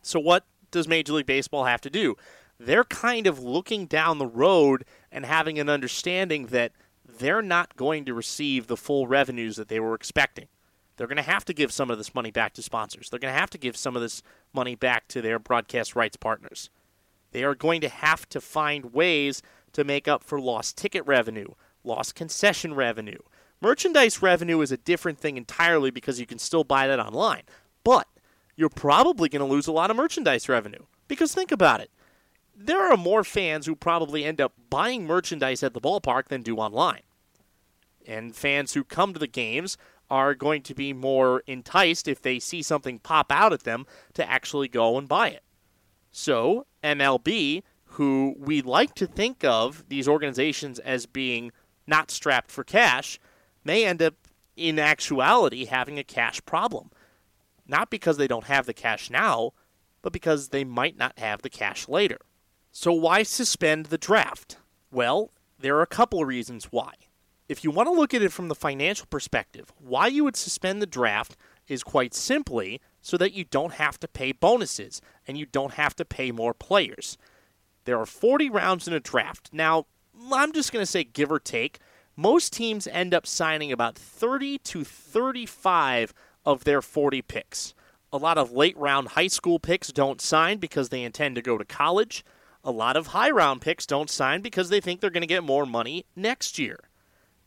So, 0.00 0.20
what 0.20 0.44
does 0.70 0.88
Major 0.88 1.14
League 1.14 1.26
Baseball 1.26 1.64
have 1.64 1.80
to 1.82 1.90
do? 1.90 2.16
They're 2.58 2.84
kind 2.84 3.26
of 3.26 3.38
looking 3.38 3.86
down 3.86 4.18
the 4.18 4.26
road 4.26 4.84
and 5.12 5.24
having 5.24 5.58
an 5.58 5.68
understanding 5.68 6.46
that 6.46 6.72
they're 7.06 7.42
not 7.42 7.76
going 7.76 8.04
to 8.04 8.14
receive 8.14 8.66
the 8.66 8.76
full 8.76 9.06
revenues 9.06 9.56
that 9.56 9.68
they 9.68 9.80
were 9.80 9.94
expecting. 9.94 10.48
They're 10.96 11.06
going 11.06 11.16
to 11.16 11.22
have 11.22 11.44
to 11.46 11.54
give 11.54 11.72
some 11.72 11.90
of 11.90 11.98
this 11.98 12.14
money 12.14 12.32
back 12.32 12.52
to 12.54 12.62
sponsors. 12.62 13.08
They're 13.08 13.20
going 13.20 13.32
to 13.32 13.40
have 13.40 13.50
to 13.50 13.58
give 13.58 13.76
some 13.76 13.94
of 13.94 14.02
this 14.02 14.22
money 14.52 14.74
back 14.74 15.06
to 15.08 15.22
their 15.22 15.38
broadcast 15.38 15.94
rights 15.94 16.16
partners. 16.16 16.70
They 17.30 17.44
are 17.44 17.54
going 17.54 17.80
to 17.82 17.88
have 17.88 18.28
to 18.30 18.40
find 18.40 18.92
ways 18.92 19.40
to 19.72 19.84
make 19.84 20.08
up 20.08 20.24
for 20.24 20.40
lost 20.40 20.76
ticket 20.76 21.06
revenue, 21.06 21.48
lost 21.84 22.16
concession 22.16 22.74
revenue. 22.74 23.18
Merchandise 23.60 24.22
revenue 24.22 24.60
is 24.60 24.72
a 24.72 24.76
different 24.76 25.18
thing 25.18 25.36
entirely 25.36 25.90
because 25.90 26.18
you 26.18 26.26
can 26.26 26.38
still 26.38 26.64
buy 26.64 26.86
that 26.88 27.00
online. 27.00 27.42
But 27.84 28.08
you're 28.58 28.68
probably 28.68 29.28
going 29.28 29.38
to 29.38 29.46
lose 29.46 29.68
a 29.68 29.72
lot 29.72 29.88
of 29.88 29.96
merchandise 29.96 30.48
revenue. 30.48 30.84
Because 31.06 31.32
think 31.32 31.52
about 31.52 31.80
it. 31.80 31.92
There 32.56 32.90
are 32.90 32.96
more 32.96 33.22
fans 33.22 33.66
who 33.66 33.76
probably 33.76 34.24
end 34.24 34.40
up 34.40 34.52
buying 34.68 35.06
merchandise 35.06 35.62
at 35.62 35.74
the 35.74 35.80
ballpark 35.80 36.26
than 36.26 36.42
do 36.42 36.56
online. 36.56 37.02
And 38.04 38.34
fans 38.34 38.74
who 38.74 38.82
come 38.82 39.12
to 39.12 39.20
the 39.20 39.28
games 39.28 39.78
are 40.10 40.34
going 40.34 40.62
to 40.62 40.74
be 40.74 40.92
more 40.92 41.44
enticed 41.46 42.08
if 42.08 42.20
they 42.20 42.40
see 42.40 42.60
something 42.60 42.98
pop 42.98 43.30
out 43.30 43.52
at 43.52 43.62
them 43.62 43.86
to 44.14 44.28
actually 44.28 44.66
go 44.66 44.98
and 44.98 45.06
buy 45.06 45.28
it. 45.28 45.44
So, 46.10 46.66
MLB, 46.82 47.62
who 47.84 48.34
we 48.36 48.60
like 48.60 48.96
to 48.96 49.06
think 49.06 49.44
of 49.44 49.84
these 49.88 50.08
organizations 50.08 50.80
as 50.80 51.06
being 51.06 51.52
not 51.86 52.10
strapped 52.10 52.50
for 52.50 52.64
cash, 52.64 53.20
may 53.62 53.84
end 53.84 54.02
up 54.02 54.14
in 54.56 54.80
actuality 54.80 55.66
having 55.66 55.96
a 55.96 56.02
cash 56.02 56.44
problem. 56.44 56.90
Not 57.68 57.90
because 57.90 58.16
they 58.16 58.26
don't 58.26 58.44
have 58.46 58.66
the 58.66 58.74
cash 58.74 59.10
now, 59.10 59.52
but 60.02 60.12
because 60.12 60.48
they 60.48 60.64
might 60.64 60.96
not 60.96 61.18
have 61.18 61.42
the 61.42 61.50
cash 61.50 61.86
later. 61.88 62.18
So, 62.72 62.92
why 62.92 63.22
suspend 63.22 63.86
the 63.86 63.98
draft? 63.98 64.56
Well, 64.90 65.30
there 65.58 65.76
are 65.76 65.82
a 65.82 65.86
couple 65.86 66.22
of 66.22 66.28
reasons 66.28 66.66
why 66.70 66.94
if 67.48 67.64
you 67.64 67.70
want 67.70 67.88
to 67.88 67.94
look 67.94 68.12
at 68.12 68.22
it 68.22 68.32
from 68.32 68.48
the 68.48 68.54
financial 68.54 69.06
perspective, 69.06 69.72
why 69.78 70.06
you 70.06 70.24
would 70.24 70.36
suspend 70.36 70.82
the 70.82 70.86
draft 70.86 71.36
is 71.66 71.82
quite 71.82 72.14
simply 72.14 72.80
so 73.00 73.16
that 73.16 73.32
you 73.32 73.44
don't 73.44 73.74
have 73.74 73.98
to 74.00 74.08
pay 74.08 74.32
bonuses 74.32 75.00
and 75.26 75.38
you 75.38 75.46
don't 75.46 75.74
have 75.74 75.96
to 75.96 76.04
pay 76.04 76.30
more 76.30 76.54
players. 76.54 77.16
There 77.84 77.98
are 77.98 78.06
40 78.06 78.50
rounds 78.50 78.86
in 78.86 78.92
a 78.92 79.00
draft. 79.00 79.48
Now, 79.52 79.86
I'm 80.30 80.52
just 80.52 80.72
going 80.72 80.82
to 80.82 80.90
say 80.90 81.04
give 81.04 81.32
or 81.32 81.38
take. 81.38 81.78
Most 82.16 82.52
teams 82.52 82.86
end 82.86 83.14
up 83.14 83.26
signing 83.26 83.72
about 83.72 83.96
30 83.96 84.58
to 84.58 84.84
35 84.84 86.12
of 86.44 86.64
their 86.64 86.82
40 86.82 87.22
picks. 87.22 87.74
A 88.12 88.16
lot 88.16 88.38
of 88.38 88.52
late 88.52 88.76
round 88.76 89.08
high 89.08 89.26
school 89.26 89.58
picks 89.58 89.88
don't 89.88 90.20
sign 90.20 90.58
because 90.58 90.88
they 90.88 91.02
intend 91.02 91.34
to 91.34 91.42
go 91.42 91.58
to 91.58 91.64
college. 91.64 92.24
A 92.64 92.70
lot 92.70 92.96
of 92.96 93.08
high 93.08 93.30
round 93.30 93.60
picks 93.60 93.86
don't 93.86 94.10
sign 94.10 94.40
because 94.40 94.70
they 94.70 94.80
think 94.80 95.00
they're 95.00 95.10
going 95.10 95.20
to 95.22 95.26
get 95.26 95.44
more 95.44 95.66
money 95.66 96.06
next 96.16 96.58
year. 96.58 96.80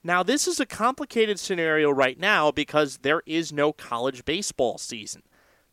Now, 0.03 0.23
this 0.23 0.47
is 0.47 0.59
a 0.59 0.65
complicated 0.65 1.39
scenario 1.39 1.91
right 1.91 2.19
now 2.19 2.51
because 2.51 2.97
there 2.97 3.21
is 3.25 3.53
no 3.53 3.71
college 3.71 4.25
baseball 4.25 4.77
season. 4.77 5.21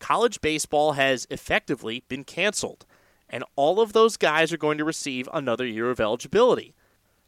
College 0.00 0.40
baseball 0.40 0.92
has 0.92 1.26
effectively 1.30 2.04
been 2.08 2.24
canceled, 2.24 2.84
and 3.28 3.42
all 3.56 3.80
of 3.80 3.92
those 3.92 4.16
guys 4.16 4.52
are 4.52 4.58
going 4.58 4.78
to 4.78 4.84
receive 4.84 5.28
another 5.32 5.66
year 5.66 5.90
of 5.90 6.00
eligibility. 6.00 6.74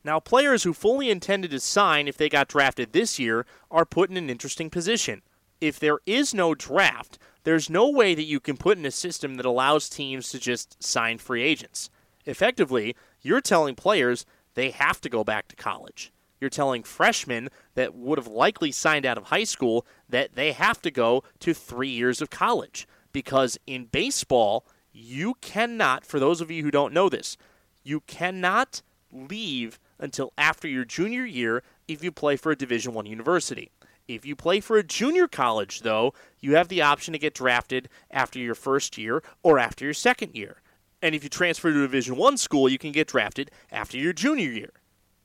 Now, 0.05 0.21
players 0.21 0.63
who 0.63 0.73
fully 0.73 1.11
intended 1.11 1.51
to 1.51 1.61
sign 1.61 2.09
if 2.09 2.17
they 2.17 2.29
got 2.29 2.49
drafted 2.49 2.93
this 2.93 3.19
year 3.19 3.45
are 3.71 3.85
put 3.85 4.11
in 4.11 4.17
an 4.17 4.31
interesting 4.31 4.71
position. 4.71 5.23
If 5.61 5.79
there 5.79 5.99
is 6.07 6.33
no 6.33 6.55
draft, 6.55 7.19
there's 7.45 7.71
no 7.71 7.89
way 7.89 8.15
that 8.15 8.25
you 8.25 8.41
can 8.41 8.57
put 8.57 8.79
in 8.79 8.87
a 8.87 8.91
system 8.91 9.37
that 9.37 9.47
allows 9.47 9.89
teams 9.89 10.31
to 10.31 10.39
just 10.39 10.83
sign 10.83 11.19
free 11.19 11.43
agents. 11.43 11.91
Effectively, 12.27 12.97
you're 13.23 13.41
telling 13.41 13.75
players 13.75 14.27
they 14.55 14.71
have 14.71 15.01
to 15.01 15.09
go 15.09 15.25
back 15.25 15.49
to 15.49 15.57
college. 15.57 16.13
You're 16.41 16.51
telling 16.51 16.83
freshmen 16.83 17.51
that 17.75 17.95
would 17.95 18.19
have 18.19 18.27
likely 18.27 18.73
signed 18.73 19.05
out 19.05 19.19
of 19.19 19.25
high 19.25 19.45
school 19.45 19.87
that 20.09 20.35
they 20.35 20.53
have 20.53 20.81
to 20.83 20.91
go 20.91 21.23
to 21.41 21.53
three 21.53 21.91
years 21.91 22.23
of 22.23 22.31
college. 22.31 22.89
Because 23.13 23.59
in 23.67 23.87
baseball, 23.87 24.67
you 24.93 25.35
cannot, 25.41 26.07
for 26.07 26.19
those 26.19 26.41
of 26.41 26.51
you 26.51 26.63
who 26.63 26.71
don't 26.71 26.95
know 26.95 27.09
this, 27.09 27.37
you 27.83 28.01
cannot 28.01 28.83
leave 29.13 29.79
until 29.99 30.33
after 30.39 30.67
your 30.67 30.85
junior 30.85 31.25
year 31.25 31.63
if 31.89 32.03
you 32.03 32.11
play 32.11 32.37
for 32.37 32.53
a 32.53 32.57
Division 32.57 32.95
One 32.95 33.07
university. 33.07 33.71
If 34.15 34.27
you 34.27 34.35
play 34.35 34.61
for 34.61 34.77
a 34.77 34.83
junior 34.83 35.29
college, 35.29 35.81
though, 35.81 36.15
you 36.41 36.57
have 36.57 36.69
the 36.69 36.83
option 36.83 37.13
to 37.13 37.19
get 37.19 37.35
drafted 37.35 37.89
after 38.11 38.39
your 38.39 38.55
first 38.55 38.99
year 38.99 39.23
or 39.43 39.59
after 39.59 39.85
your 39.85 39.95
second 39.95 40.35
year. 40.35 40.63
And 41.01 41.15
if 41.15 41.23
you 41.23 41.31
transfer 41.31 41.73
to 41.73 41.79
a 41.79 41.83
Division 41.83 42.17
One 42.17 42.37
school, 42.37 42.69
you 42.69 42.79
can 42.79 42.93
get 42.93 43.09
drafted 43.09 43.51
after 43.71 43.97
your 43.97 44.13
junior 44.13 44.51
year. 44.51 44.73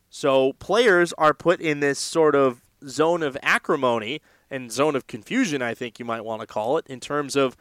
So 0.10 0.54
players 0.54 1.14
are 1.14 1.34
put 1.34 1.60
in 1.60 1.80
this 1.80 2.00
sort 2.00 2.36
of 2.36 2.62
zone 2.88 3.24
of 3.24 3.36
acrimony 3.42 4.22
and 4.52 4.72
zone 4.72 4.96
of 4.96 5.08
confusion, 5.08 5.62
I 5.62 5.74
think 5.74 5.98
you 5.98 6.06
might 6.06 6.24
want 6.24 6.42
to 6.42 6.48
call 6.48 6.78
it, 6.78 6.86
in 6.88 7.00
terms 7.00 7.36
of 7.36 7.58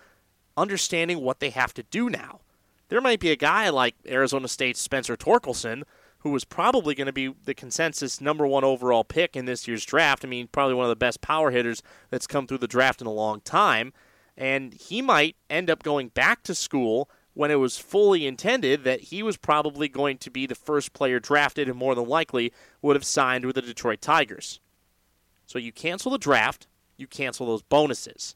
understanding 0.57 1.21
what 1.21 1.41
they 1.41 1.51
have 1.51 1.73
to 1.75 1.83
do 1.85 2.11
now. 2.11 2.41
There 2.89 3.01
might 3.01 3.19
be 3.19 3.31
a 3.31 3.37
guy 3.37 3.71
like 3.71 3.95
Arizona 4.07 4.47
State's 4.47 4.81
Spencer 4.81 5.17
Torkelson 5.17 5.85
who 6.25 6.31
was 6.31 6.45
probably 6.45 6.95
going 6.95 7.07
to 7.07 7.13
be 7.13 7.29
the 7.45 7.55
consensus 7.55 8.19
number 8.19 8.47
one 8.47 8.65
overall 8.65 9.05
pick 9.05 9.37
in 9.37 9.45
this 9.45 9.69
year's 9.69 9.85
draft. 9.85 10.25
I 10.25 10.29
mean, 10.29 10.49
probably 10.49 10.75
one 10.75 10.87
of 10.87 10.89
the 10.89 10.97
best 10.97 11.21
power 11.21 11.51
hitters 11.51 11.83
that's 12.09 12.27
come 12.27 12.47
through 12.47 12.59
the 12.59 12.67
draft 12.67 13.03
in 13.03 13.07
a 13.07 13.13
long 13.13 13.43
time. 13.43 13.93
And 14.35 14.73
he 14.73 15.03
might 15.03 15.37
end 15.51 15.69
up 15.69 15.83
going 15.83 16.09
back 16.09 16.43
to 16.45 16.55
school 16.55 17.11
when 17.35 17.51
it 17.51 17.57
was 17.57 17.77
fully 17.77 18.27
intended 18.27 18.85
that 18.85 19.01
he 19.01 19.23
was 19.23 19.37
probably 19.37 19.87
going 19.87 20.17
to 20.17 20.31
be 20.31 20.47
the 20.47 20.55
first 20.55 20.95
player 20.95 21.21
drafted 21.21 21.69
and 21.69 21.77
more 21.77 21.95
than 21.95 22.09
likely 22.09 22.55
would 22.81 22.97
have 22.97 23.05
signed 23.05 23.45
with 23.45 23.57
the 23.57 23.63
Detroit 23.63 24.01
Tigers. 24.01 24.61
So 25.45 25.59
you 25.59 25.73
cancel 25.73 26.11
the 26.11 26.19
draft, 26.19 26.67
you 26.97 27.07
cancel 27.07 27.47
those 27.47 27.63
bonuses. 27.63 28.35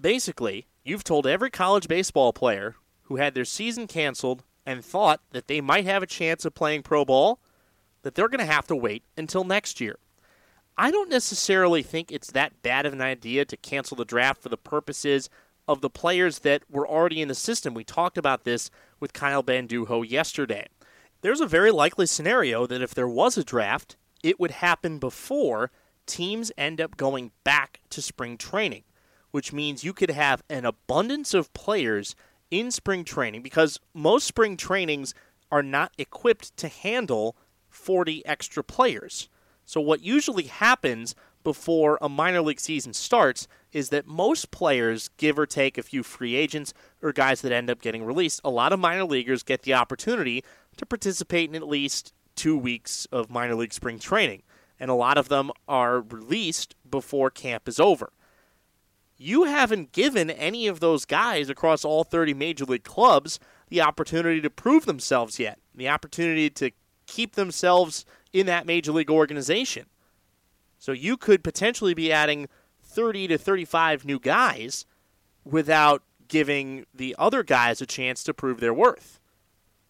Basically, 0.00 0.68
you've 0.84 1.02
told 1.02 1.26
every 1.26 1.50
college 1.50 1.88
baseball 1.88 2.32
player 2.32 2.76
who 3.04 3.16
had 3.16 3.34
their 3.34 3.44
season 3.44 3.88
canceled 3.88 4.44
and 4.66 4.84
thought 4.84 5.20
that 5.30 5.46
they 5.46 5.60
might 5.60 5.86
have 5.86 6.02
a 6.02 6.06
chance 6.06 6.44
of 6.44 6.54
playing 6.54 6.82
pro 6.82 7.04
ball 7.04 7.40
that 8.02 8.14
they're 8.14 8.28
going 8.28 8.44
to 8.46 8.52
have 8.52 8.66
to 8.66 8.76
wait 8.76 9.04
until 9.16 9.44
next 9.44 9.80
year. 9.80 9.98
I 10.76 10.90
don't 10.90 11.08
necessarily 11.08 11.82
think 11.82 12.12
it's 12.12 12.30
that 12.32 12.62
bad 12.62 12.84
of 12.84 12.92
an 12.92 13.00
idea 13.00 13.44
to 13.46 13.56
cancel 13.56 13.96
the 13.96 14.04
draft 14.04 14.42
for 14.42 14.50
the 14.50 14.58
purposes 14.58 15.30
of 15.66 15.80
the 15.80 15.90
players 15.90 16.40
that 16.40 16.62
were 16.70 16.86
already 16.86 17.22
in 17.22 17.28
the 17.28 17.34
system. 17.34 17.72
We 17.72 17.84
talked 17.84 18.18
about 18.18 18.44
this 18.44 18.70
with 19.00 19.12
Kyle 19.12 19.42
Banduho 19.42 20.08
yesterday. 20.08 20.66
There's 21.22 21.40
a 21.40 21.46
very 21.46 21.70
likely 21.70 22.06
scenario 22.06 22.66
that 22.66 22.82
if 22.82 22.94
there 22.94 23.08
was 23.08 23.38
a 23.38 23.44
draft, 23.44 23.96
it 24.22 24.38
would 24.38 24.52
happen 24.52 24.98
before 24.98 25.70
teams 26.06 26.52
end 26.56 26.80
up 26.80 26.96
going 26.96 27.32
back 27.42 27.80
to 27.90 28.02
spring 28.02 28.36
training, 28.36 28.84
which 29.30 29.52
means 29.52 29.82
you 29.82 29.92
could 29.92 30.10
have 30.10 30.42
an 30.48 30.64
abundance 30.64 31.34
of 31.34 31.52
players 31.52 32.14
in 32.58 32.70
spring 32.70 33.04
training 33.04 33.42
because 33.42 33.80
most 33.94 34.26
spring 34.26 34.56
trainings 34.56 35.14
are 35.50 35.62
not 35.62 35.92
equipped 35.98 36.56
to 36.56 36.68
handle 36.68 37.36
40 37.68 38.24
extra 38.24 38.64
players. 38.64 39.28
So, 39.64 39.80
what 39.80 40.02
usually 40.02 40.44
happens 40.44 41.14
before 41.44 41.98
a 42.00 42.08
minor 42.08 42.40
league 42.40 42.60
season 42.60 42.92
starts 42.92 43.46
is 43.72 43.90
that 43.90 44.06
most 44.06 44.50
players, 44.50 45.10
give 45.16 45.38
or 45.38 45.46
take 45.46 45.76
a 45.76 45.82
few 45.82 46.02
free 46.02 46.34
agents 46.34 46.72
or 47.02 47.12
guys 47.12 47.42
that 47.42 47.52
end 47.52 47.70
up 47.70 47.80
getting 47.80 48.04
released, 48.04 48.40
a 48.42 48.50
lot 48.50 48.72
of 48.72 48.80
minor 48.80 49.04
leaguers 49.04 49.42
get 49.42 49.62
the 49.62 49.74
opportunity 49.74 50.42
to 50.76 50.86
participate 50.86 51.48
in 51.48 51.54
at 51.54 51.68
least 51.68 52.12
two 52.34 52.56
weeks 52.56 53.06
of 53.12 53.30
minor 53.30 53.54
league 53.54 53.72
spring 53.72 53.98
training. 53.98 54.42
And 54.78 54.90
a 54.90 54.94
lot 54.94 55.18
of 55.18 55.28
them 55.28 55.50
are 55.68 56.00
released 56.00 56.74
before 56.88 57.30
camp 57.30 57.68
is 57.68 57.80
over. 57.80 58.12
You 59.18 59.44
haven't 59.44 59.92
given 59.92 60.30
any 60.30 60.66
of 60.66 60.80
those 60.80 61.04
guys 61.04 61.48
across 61.48 61.84
all 61.84 62.04
30 62.04 62.34
major 62.34 62.64
league 62.64 62.84
clubs 62.84 63.38
the 63.68 63.80
opportunity 63.80 64.40
to 64.40 64.50
prove 64.50 64.86
themselves 64.86 65.38
yet, 65.38 65.58
the 65.74 65.88
opportunity 65.88 66.50
to 66.50 66.70
keep 67.06 67.34
themselves 67.34 68.04
in 68.32 68.46
that 68.46 68.66
major 68.66 68.92
league 68.92 69.10
organization. 69.10 69.86
So 70.78 70.92
you 70.92 71.16
could 71.16 71.42
potentially 71.42 71.94
be 71.94 72.12
adding 72.12 72.48
30 72.82 73.28
to 73.28 73.38
35 73.38 74.04
new 74.04 74.18
guys 74.18 74.84
without 75.44 76.02
giving 76.28 76.84
the 76.94 77.14
other 77.18 77.42
guys 77.42 77.80
a 77.80 77.86
chance 77.86 78.22
to 78.24 78.34
prove 78.34 78.60
their 78.60 78.74
worth. 78.74 79.20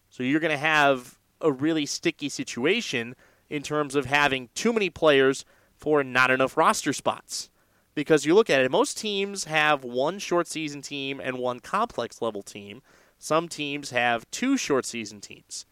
So 0.09 0.23
you're 0.23 0.39
going 0.39 0.51
to 0.51 0.57
have 0.57 1.17
a 1.41 1.51
really 1.51 1.85
sticky 1.85 2.29
situation 2.29 3.15
in 3.49 3.63
terms 3.63 3.95
of 3.95 4.05
having 4.05 4.49
too 4.55 4.73
many 4.73 4.89
players 4.89 5.45
for 5.75 6.03
not 6.03 6.31
enough 6.31 6.57
roster 6.57 6.93
spots. 6.93 7.49
Because 7.97 8.27
you 8.27 8.35
look 8.35 8.51
at 8.51 8.61
it, 8.61 8.69
most 8.69 8.95
teams 8.95 9.45
have 9.45 9.83
one 9.83 10.19
short 10.19 10.45
season 10.45 10.83
team 10.83 11.19
and 11.19 11.39
one 11.39 11.59
complex 11.59 12.21
level 12.21 12.43
team. 12.43 12.83
Some 13.17 13.47
teams 13.47 13.89
have 13.89 14.29
two 14.29 14.55
short 14.55 14.85
season 14.85 15.19
teams. 15.19 15.65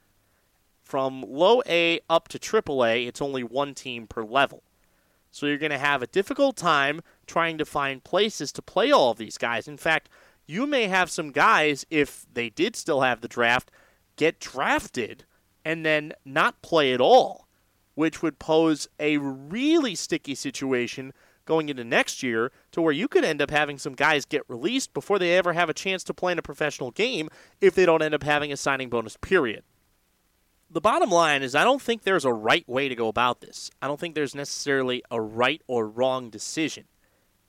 From 0.82 1.22
low 1.22 1.62
A 1.68 2.00
up 2.10 2.28
to 2.30 2.40
triple 2.40 2.84
A, 2.84 3.06
it's 3.06 3.22
only 3.22 3.44
one 3.44 3.76
team 3.76 4.08
per 4.08 4.24
level. 4.24 4.64
So 5.30 5.46
you're 5.46 5.60
going 5.60 5.70
to 5.70 5.78
have 5.78 6.02
a 6.02 6.08
difficult 6.08 6.56
time 6.56 7.02
trying 7.28 7.60
to 7.60 7.64
find 7.64 8.04
places 8.04 8.52
to 8.54 8.62
play 8.64 8.92
all 8.92 9.12
of 9.12 9.20
these 9.20 9.38
guys. 9.38 9.68
In 9.68 9.78
fact, 9.78 10.10
you 10.48 10.66
may 10.66 10.88
have 10.88 11.12
some 11.12 11.30
guys, 11.30 11.86
if 11.92 12.26
they 12.34 12.50
did 12.50 12.76
still 12.76 13.02
have 13.02 13.22
the 13.22 13.28
draft, 13.28 13.70
get 14.16 14.40
drafted 14.40 15.26
and 15.64 15.86
then 15.86 16.12
not 16.26 16.60
play 16.64 16.92
at 16.92 17.02
all, 17.02 17.45
which 17.96 18.22
would 18.22 18.40
pose 18.40 18.88
a 19.00 19.18
really 19.18 19.96
sticky 19.96 20.36
situation 20.36 21.14
going 21.46 21.70
into 21.70 21.84
next 21.84 22.24
year 22.24 22.52
to 22.72 22.82
where 22.82 22.94
you 22.94 23.08
could 23.08 23.24
end 23.24 23.42
up 23.42 23.52
having 23.52 23.78
some 23.78 23.94
guys 23.94 24.26
get 24.26 24.44
released 24.48 24.94
before 24.94 25.20
they 25.20 25.38
ever 25.38 25.54
have 25.54 25.70
a 25.70 25.74
chance 25.74 26.04
to 26.04 26.14
play 26.14 26.32
in 26.32 26.40
a 26.40 26.44
professional 26.44 26.92
game 26.92 27.30
if 27.62 27.76
they 27.76 27.86
don't 27.86 28.02
end 28.02 28.14
up 28.14 28.24
having 28.24 28.52
a 28.52 28.58
signing 28.58 28.90
bonus 28.90 29.18
period. 29.18 29.64
the 30.70 30.82
bottom 30.82 31.10
line 31.10 31.44
is 31.44 31.56
I 31.56 31.64
don't 31.64 31.82
think 31.82 32.04
there's 32.04 32.26
a 32.26 32.34
right 32.34 32.68
way 32.68 32.90
to 32.90 32.96
go 32.96 33.08
about 33.08 33.40
this. 33.40 33.70
I 33.82 33.88
don't 33.88 34.00
think 34.00 34.16
there's 34.16 34.36
necessarily 34.36 35.04
a 35.10 35.22
right 35.22 35.62
or 35.68 35.88
wrong 35.88 36.30
decision. 36.30 36.86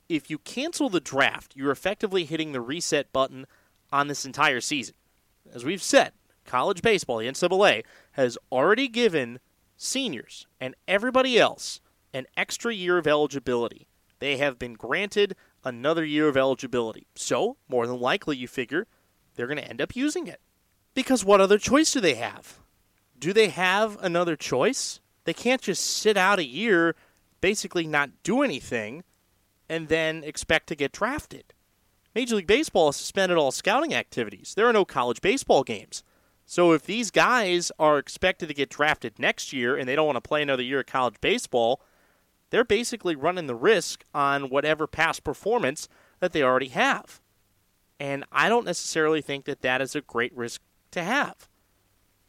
If 0.07 0.29
you 0.29 0.37
cancel 0.37 0.89
the 0.89 1.01
draft, 1.01 1.53
you're 1.55 1.71
effectively 1.71 2.23
hitting 2.23 2.53
the 2.53 2.61
reset 2.61 3.11
button 3.11 3.45
on 3.91 4.07
this 4.07 4.25
entire 4.25 4.61
season. 4.61 4.95
As 5.53 5.65
we've 5.65 5.83
said, 5.83 6.13
college 6.45 6.81
baseball, 6.81 7.17
the 7.17 7.27
NCAA, 7.27 7.83
has 8.11 8.37
already 8.51 8.87
given 8.87 9.39
seniors 9.77 10.47
and 10.59 10.75
everybody 10.87 11.39
else 11.39 11.79
an 12.13 12.25
extra 12.35 12.73
year 12.73 12.97
of 12.97 13.07
eligibility. 13.07 13.87
They 14.19 14.37
have 14.37 14.57
been 14.57 14.73
granted 14.73 15.35
another 15.63 16.03
year 16.03 16.27
of 16.27 16.35
eligibility. 16.35 17.07
So, 17.15 17.57
more 17.69 17.85
than 17.85 17.99
likely, 17.99 18.35
you 18.37 18.47
figure 18.47 18.87
they're 19.35 19.47
going 19.47 19.57
to 19.57 19.69
end 19.69 19.81
up 19.81 19.95
using 19.95 20.27
it. 20.27 20.41
Because 20.93 21.23
what 21.23 21.41
other 21.41 21.59
choice 21.59 21.93
do 21.93 22.01
they 22.01 22.15
have? 22.15 22.57
Do 23.19 23.33
they 23.33 23.49
have 23.49 23.97
another 24.01 24.35
choice? 24.35 24.99
They 25.25 25.33
can't 25.33 25.61
just 25.61 25.85
sit 25.85 26.17
out 26.17 26.39
a 26.39 26.45
year, 26.45 26.95
basically 27.41 27.85
not 27.85 28.09
do 28.23 28.41
anything, 28.41 29.03
and 29.69 29.89
then 29.89 30.23
expect 30.23 30.67
to 30.67 30.75
get 30.75 30.91
drafted. 30.91 31.53
Major 32.15 32.37
League 32.37 32.47
Baseball 32.47 32.87
has 32.87 32.95
suspended 32.95 33.37
all 33.37 33.51
scouting 33.51 33.93
activities. 33.93 34.53
There 34.55 34.67
are 34.67 34.73
no 34.73 34.85
college 34.85 35.21
baseball 35.21 35.63
games. 35.63 36.03
So 36.49 36.71
if 36.71 36.83
these 36.83 37.11
guys 37.11 37.73
are 37.77 37.99
expected 37.99 38.47
to 38.47 38.53
get 38.53 38.69
drafted 38.69 39.19
next 39.19 39.51
year 39.51 39.75
and 39.75 39.87
they 39.87 39.97
don't 39.97 40.05
want 40.05 40.15
to 40.15 40.21
play 40.21 40.41
another 40.41 40.63
year 40.63 40.79
of 40.79 40.85
college 40.85 41.19
baseball, 41.19 41.81
they're 42.51 42.63
basically 42.63 43.17
running 43.17 43.47
the 43.47 43.53
risk 43.53 44.05
on 44.13 44.49
whatever 44.49 44.87
past 44.87 45.25
performance 45.25 45.89
that 46.21 46.31
they 46.31 46.41
already 46.41 46.69
have. 46.69 47.19
And 47.99 48.23
I 48.31 48.47
don't 48.47 48.65
necessarily 48.65 49.21
think 49.21 49.43
that 49.43 49.61
that 49.61 49.81
is 49.81 49.93
a 49.93 49.99
great 49.99 50.35
risk 50.37 50.61
to 50.91 51.03
have. 51.03 51.49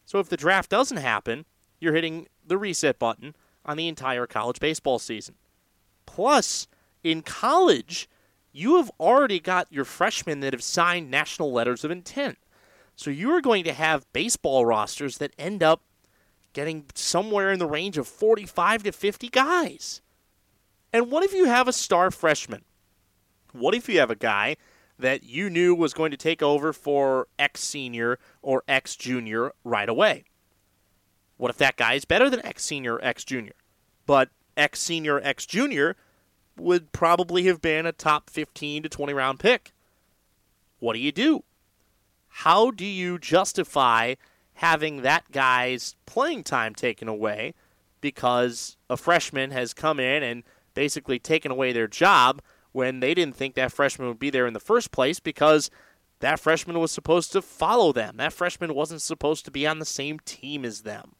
So 0.05 0.19
if 0.19 0.29
the 0.29 0.37
draft 0.37 0.69
doesn't 0.69 0.97
happen, 0.97 1.45
you're 1.79 1.95
hitting 1.95 2.27
the 2.45 2.59
reset 2.59 2.99
button 2.99 3.37
on 3.65 3.77
the 3.77 3.87
entire 3.87 4.27
college 4.27 4.59
baseball 4.59 4.99
season. 4.99 5.37
Plus, 6.07 6.67
in 7.05 7.23
college, 7.23 8.09
you 8.51 8.79
have 8.79 8.91
already 8.99 9.39
got 9.39 9.73
your 9.73 9.85
freshmen 9.85 10.41
that 10.41 10.55
have 10.55 10.63
signed 10.65 11.09
national 11.09 11.53
letters 11.53 11.85
of 11.85 11.93
intent. 11.93 12.39
So 12.99 13.11
you 13.11 13.31
are 13.31 13.41
going 13.41 13.63
to 13.63 13.73
have 13.73 14.13
baseball 14.13 14.67
rosters 14.67 15.19
that 15.19 15.33
end 15.39 15.63
up 15.63 15.83
getting 16.53 16.87
somewhere 16.97 17.53
in 17.53 17.61
the 17.61 17.67
range 17.69 17.97
of 17.97 18.09
45 18.09 18.83
to 18.83 18.91
50 18.91 19.29
guys. 19.29 20.03
And 20.93 21.09
what 21.09 21.23
if 21.23 21.33
you 21.33 21.45
have 21.45 21.69
a 21.69 21.73
star 21.73 22.11
freshman? 22.11 22.65
What 23.53 23.73
if 23.73 23.89
you 23.89 24.01
have 24.01 24.11
a 24.11 24.17
guy 24.17 24.57
that 24.99 25.23
you 25.23 25.49
knew 25.49 25.77
was 25.77 25.95
going 25.95 26.11
to 26.11 26.17
take 26.17 26.43
over 26.43 26.73
for 26.73 27.29
X 27.39 27.61
senior 27.63 28.19
or 28.43 28.65
X 28.67 28.97
junior 28.97 29.53
right 29.63 29.89
away? 29.89 30.25
What 31.37 31.53
if 31.53 31.59
that 31.59 31.77
guy 31.77 31.95
is 31.95 32.05
better 32.05 32.29
than 32.29 32.45
X 32.45 32.65
senior 32.65 32.97
or 32.97 33.05
X 33.05 33.23
junior? 33.23 33.55
But 34.07 34.31
X 34.57 34.81
senior 34.81 35.21
X 35.23 35.47
junior 35.47 35.95
would 36.57 36.91
probably 36.91 37.45
have 37.45 37.63
been 37.63 37.87
a 37.87 37.93
top 37.93 38.29
15 38.29 38.83
to 38.83 38.89
20 38.89 39.13
round 39.13 39.39
pick. 39.39 39.73
What 40.81 40.95
do 40.95 40.99
you 40.99 41.13
do? 41.13 41.45
How 42.29 42.71
do 42.71 42.85
you 42.85 43.19
justify 43.19 44.15
having 44.55 45.03
that 45.03 45.31
guy's 45.31 45.97
playing 46.07 46.45
time 46.45 46.75
taken 46.75 47.09
away 47.09 47.55
because 48.01 48.77
a 48.89 48.97
freshman 48.97 49.51
has 49.51 49.75
come 49.75 50.01
in 50.01 50.23
and 50.23 50.43
basically 50.75 51.19
taken 51.19 51.51
away 51.51 51.73
their 51.73 51.89
job 51.89 52.41
when 52.73 53.01
they 53.01 53.15
didn't 53.15 53.37
think 53.37 53.55
that 53.55 53.73
freshman 53.73 54.09
would 54.09 54.19
be 54.19 54.31
there 54.31 54.47
in 54.47 54.55
the 54.55 54.61
first 54.61 54.91
place 54.91 55.21
because 55.21 55.71
that 56.21 56.41
freshman 56.41 56.79
was 56.79 56.91
supposed 56.91 57.33
to 57.33 57.43
follow 57.43 57.93
them. 57.93 58.17
That 58.17 58.33
freshman 58.33 58.75
wasn't 58.75 59.03
supposed 59.03 59.45
to 59.45 59.51
be 59.51 59.67
on 59.67 59.79
the 59.79 59.85
same 59.85 60.19
team 60.21 60.65
as 60.65 60.83
them. 60.83 61.13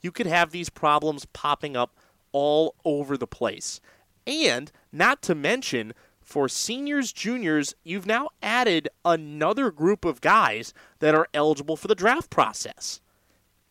You 0.00 0.12
could 0.12 0.26
have 0.26 0.50
these 0.50 0.70
problems 0.70 1.26
popping 1.26 1.76
up 1.76 1.96
all 2.32 2.74
over 2.84 3.16
the 3.16 3.26
place. 3.26 3.80
And 4.26 4.70
not 4.92 5.22
to 5.22 5.34
mention, 5.34 5.92
for 6.28 6.46
seniors, 6.46 7.10
juniors, 7.10 7.74
you've 7.84 8.04
now 8.04 8.28
added 8.42 8.86
another 9.02 9.70
group 9.70 10.04
of 10.04 10.20
guys 10.20 10.74
that 10.98 11.14
are 11.14 11.26
eligible 11.32 11.74
for 11.74 11.88
the 11.88 11.94
draft 11.94 12.28
process. 12.28 13.00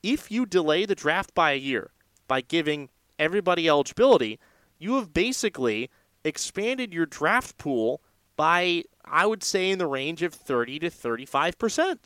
If 0.02 0.32
you 0.32 0.48
delay 0.48 0.84
the 0.88 0.96
draft 0.96 1.36
by 1.36 1.52
a 1.52 1.60
year 1.60 1.91
by 2.28 2.41
giving 2.41 2.89
everybody 3.20 3.70
eligibility, 3.70 4.39
you 4.80 4.96
have 4.96 5.13
basically 5.13 5.91
expanded 6.24 6.96
your 6.96 7.06
draft 7.06 7.60
pool 7.60 8.02
by, 8.36 8.86
I 9.06 9.28
would 9.28 9.43
say, 9.43 9.70
in 9.70 9.78
the 9.78 9.86
range 9.86 10.24
of 10.24 10.34
30 10.34 10.80
to 10.80 10.89
35%. 10.89 12.00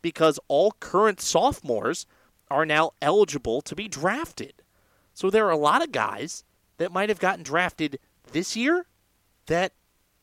Because 0.00 0.38
all 0.46 0.76
current 0.78 1.20
sophomores 1.20 2.06
are 2.48 2.64
now 2.64 2.92
eligible 3.02 3.60
to 3.62 3.74
be 3.74 3.88
drafted. 3.88 4.62
So 5.12 5.28
there 5.28 5.48
are 5.48 5.50
a 5.50 5.56
lot 5.56 5.82
of 5.82 5.90
guys 5.90 6.44
that 6.76 6.92
might 6.92 7.08
have 7.08 7.18
gotten 7.18 7.42
drafted 7.42 7.98
this 8.30 8.54
year 8.54 8.86
that 9.46 9.72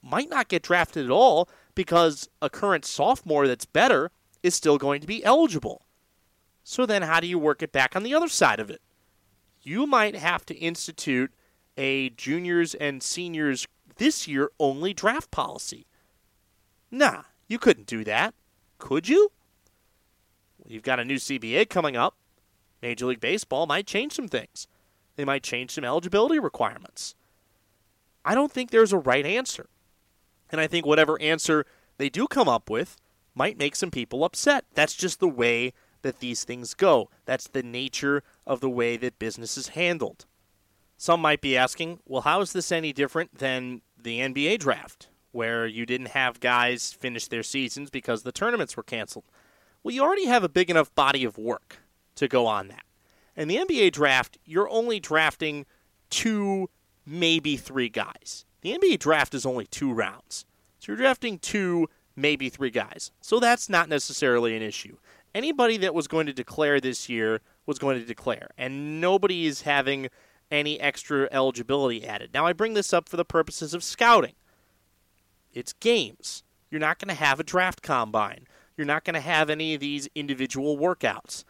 might 0.01 0.29
not 0.29 0.47
get 0.47 0.63
drafted 0.63 1.05
at 1.05 1.12
all 1.12 1.49
because 1.75 2.29
a 2.41 2.49
current 2.49 2.86
sophomore 2.86 3.47
that's 3.47 3.65
better 3.65 4.12
is 4.43 4.55
still 4.55 4.77
going 4.77 5.01
to 5.01 5.08
be 5.08 5.23
eligible. 5.23 5.86
So 6.63 6.86
then, 6.86 7.01
how 7.01 7.19
do 7.19 7.27
you 7.27 7.39
work 7.39 7.62
it 7.63 7.71
back 7.71 7.95
on 7.95 8.03
the 8.03 8.13
other 8.13 8.27
side 8.27 8.60
of 8.60 8.69
it? 8.69 8.82
You 9.62 9.88
might 9.88 10.15
have 10.15 10.45
to 10.47 10.55
institute 10.55 11.32
a 11.77 12.10
juniors 12.12 12.75
and 12.75 13.01
seniors 13.01 13.67
this 13.97 14.27
year 14.27 14.51
only 14.60 14.93
draft 14.93 15.32
policy. 15.32 15.88
Nah, 16.91 17.23
you 17.47 17.60
couldn't 17.60 17.88
do 17.88 18.03
that. 18.03 18.34
Could 18.77 19.08
you? 19.08 19.32
You've 20.65 20.84
got 20.84 20.99
a 20.99 21.05
new 21.05 21.15
CBA 21.15 21.69
coming 21.69 21.95
up. 21.95 22.15
Major 22.82 23.08
League 23.08 23.19
Baseball 23.19 23.65
might 23.65 23.88
change 23.88 24.13
some 24.13 24.27
things. 24.27 24.67
They 25.15 25.25
might 25.25 25.43
change 25.43 25.71
some 25.71 25.84
eligibility 25.84 26.39
requirements. 26.39 27.15
I 28.29 28.35
don't 28.35 28.51
think 28.51 28.69
there's 28.69 28.93
a 28.93 28.99
right 28.99 29.25
answer. 29.25 29.69
And 30.51 30.61
I 30.61 30.67
think 30.67 30.85
whatever 30.85 31.19
answer 31.19 31.65
they 31.97 32.09
do 32.09 32.27
come 32.27 32.47
up 32.47 32.69
with 32.69 32.95
might 33.33 33.57
make 33.57 33.75
some 33.75 33.89
people 33.89 34.23
upset. 34.23 34.65
That's 34.75 34.93
just 34.93 35.19
the 35.19 35.27
way 35.27 35.73
that 36.03 36.19
these 36.19 36.43
things 36.43 36.75
go. 36.75 37.09
That's 37.25 37.47
the 37.47 37.63
nature 37.63 38.21
of 38.45 38.61
the 38.61 38.69
way 38.69 38.97
that 38.97 39.17
business 39.17 39.57
is 39.57 39.69
handled. 39.69 40.27
Some 40.95 41.21
might 41.21 41.41
be 41.41 41.57
asking, 41.57 42.01
well, 42.05 42.21
how 42.21 42.41
is 42.41 42.53
this 42.53 42.71
any 42.71 42.93
different 42.93 43.39
than 43.39 43.81
the 43.99 44.19
NBA 44.19 44.59
draft, 44.59 45.07
where 45.31 45.65
you 45.65 45.87
didn't 45.87 46.09
have 46.09 46.39
guys 46.39 46.93
finish 46.93 47.27
their 47.27 47.41
seasons 47.41 47.89
because 47.89 48.21
the 48.21 48.31
tournaments 48.31 48.77
were 48.77 48.83
canceled? 48.83 49.25
Well, 49.81 49.95
you 49.95 50.03
already 50.03 50.27
have 50.27 50.43
a 50.43 50.49
big 50.49 50.69
enough 50.69 50.93
body 50.93 51.23
of 51.23 51.39
work 51.39 51.77
to 52.13 52.27
go 52.27 52.45
on 52.45 52.67
that. 52.67 52.83
And 53.35 53.49
the 53.49 53.57
NBA 53.57 53.91
draft, 53.91 54.37
you're 54.45 54.69
only 54.69 54.99
drafting 54.99 55.65
two, 56.11 56.69
maybe 57.10 57.58
three 57.58 57.89
guys. 57.89 58.45
The 58.62 58.78
NBA 58.78 59.00
draft 59.00 59.34
is 59.34 59.45
only 59.45 59.65
two 59.65 59.91
rounds. 59.91 60.45
So 60.80 60.91
you're 60.91 60.98
drafting 60.98 61.39
two, 61.39 61.88
maybe 62.15 62.50
three 62.50 62.69
guys. 62.69 63.12
So 63.19 63.39
that's 63.39 63.67
not 63.67 63.89
necessarily 63.89 64.56
an 64.56 64.62
issue. 64.62 64.98
Anybody 65.34 65.78
that 65.78 65.93
was 65.93 66.08
going 66.08 66.28
to 66.28 66.34
declare 66.34 66.80
this 66.80 67.10
year 67.10 67.41
was 67.65 67.80
going 67.80 68.00
to 68.00 68.06
declare, 68.06 68.50
and 68.58 69.02
nobody 69.02 69.45
is 69.45 69.62
having 69.62 70.10
any 70.52 70.80
extra 70.80 71.28
eligibility 71.32 72.06
added. 72.06 72.32
Now, 72.34 72.45
I 72.45 72.54
bring 72.54 72.74
this 72.74 72.93
up 72.93 73.08
for 73.08 73.17
the 73.17 73.26
purposes 73.26 73.74
of 73.74 73.84
scouting. 73.84 74.34
It's 75.54 75.74
games. 75.74 76.43
You're 76.72 76.80
not 76.80 77.00
going 77.00 77.15
to 77.15 77.22
have 77.22 77.39
a 77.39 77.43
draft 77.43 77.82
combine. 77.82 78.48
You're 78.78 78.88
not 78.88 79.04
going 79.04 79.15
to 79.15 79.19
have 79.19 79.50
any 79.50 79.74
of 79.74 79.82
these 79.82 80.08
individual 80.15 80.78
workouts. 80.78 81.43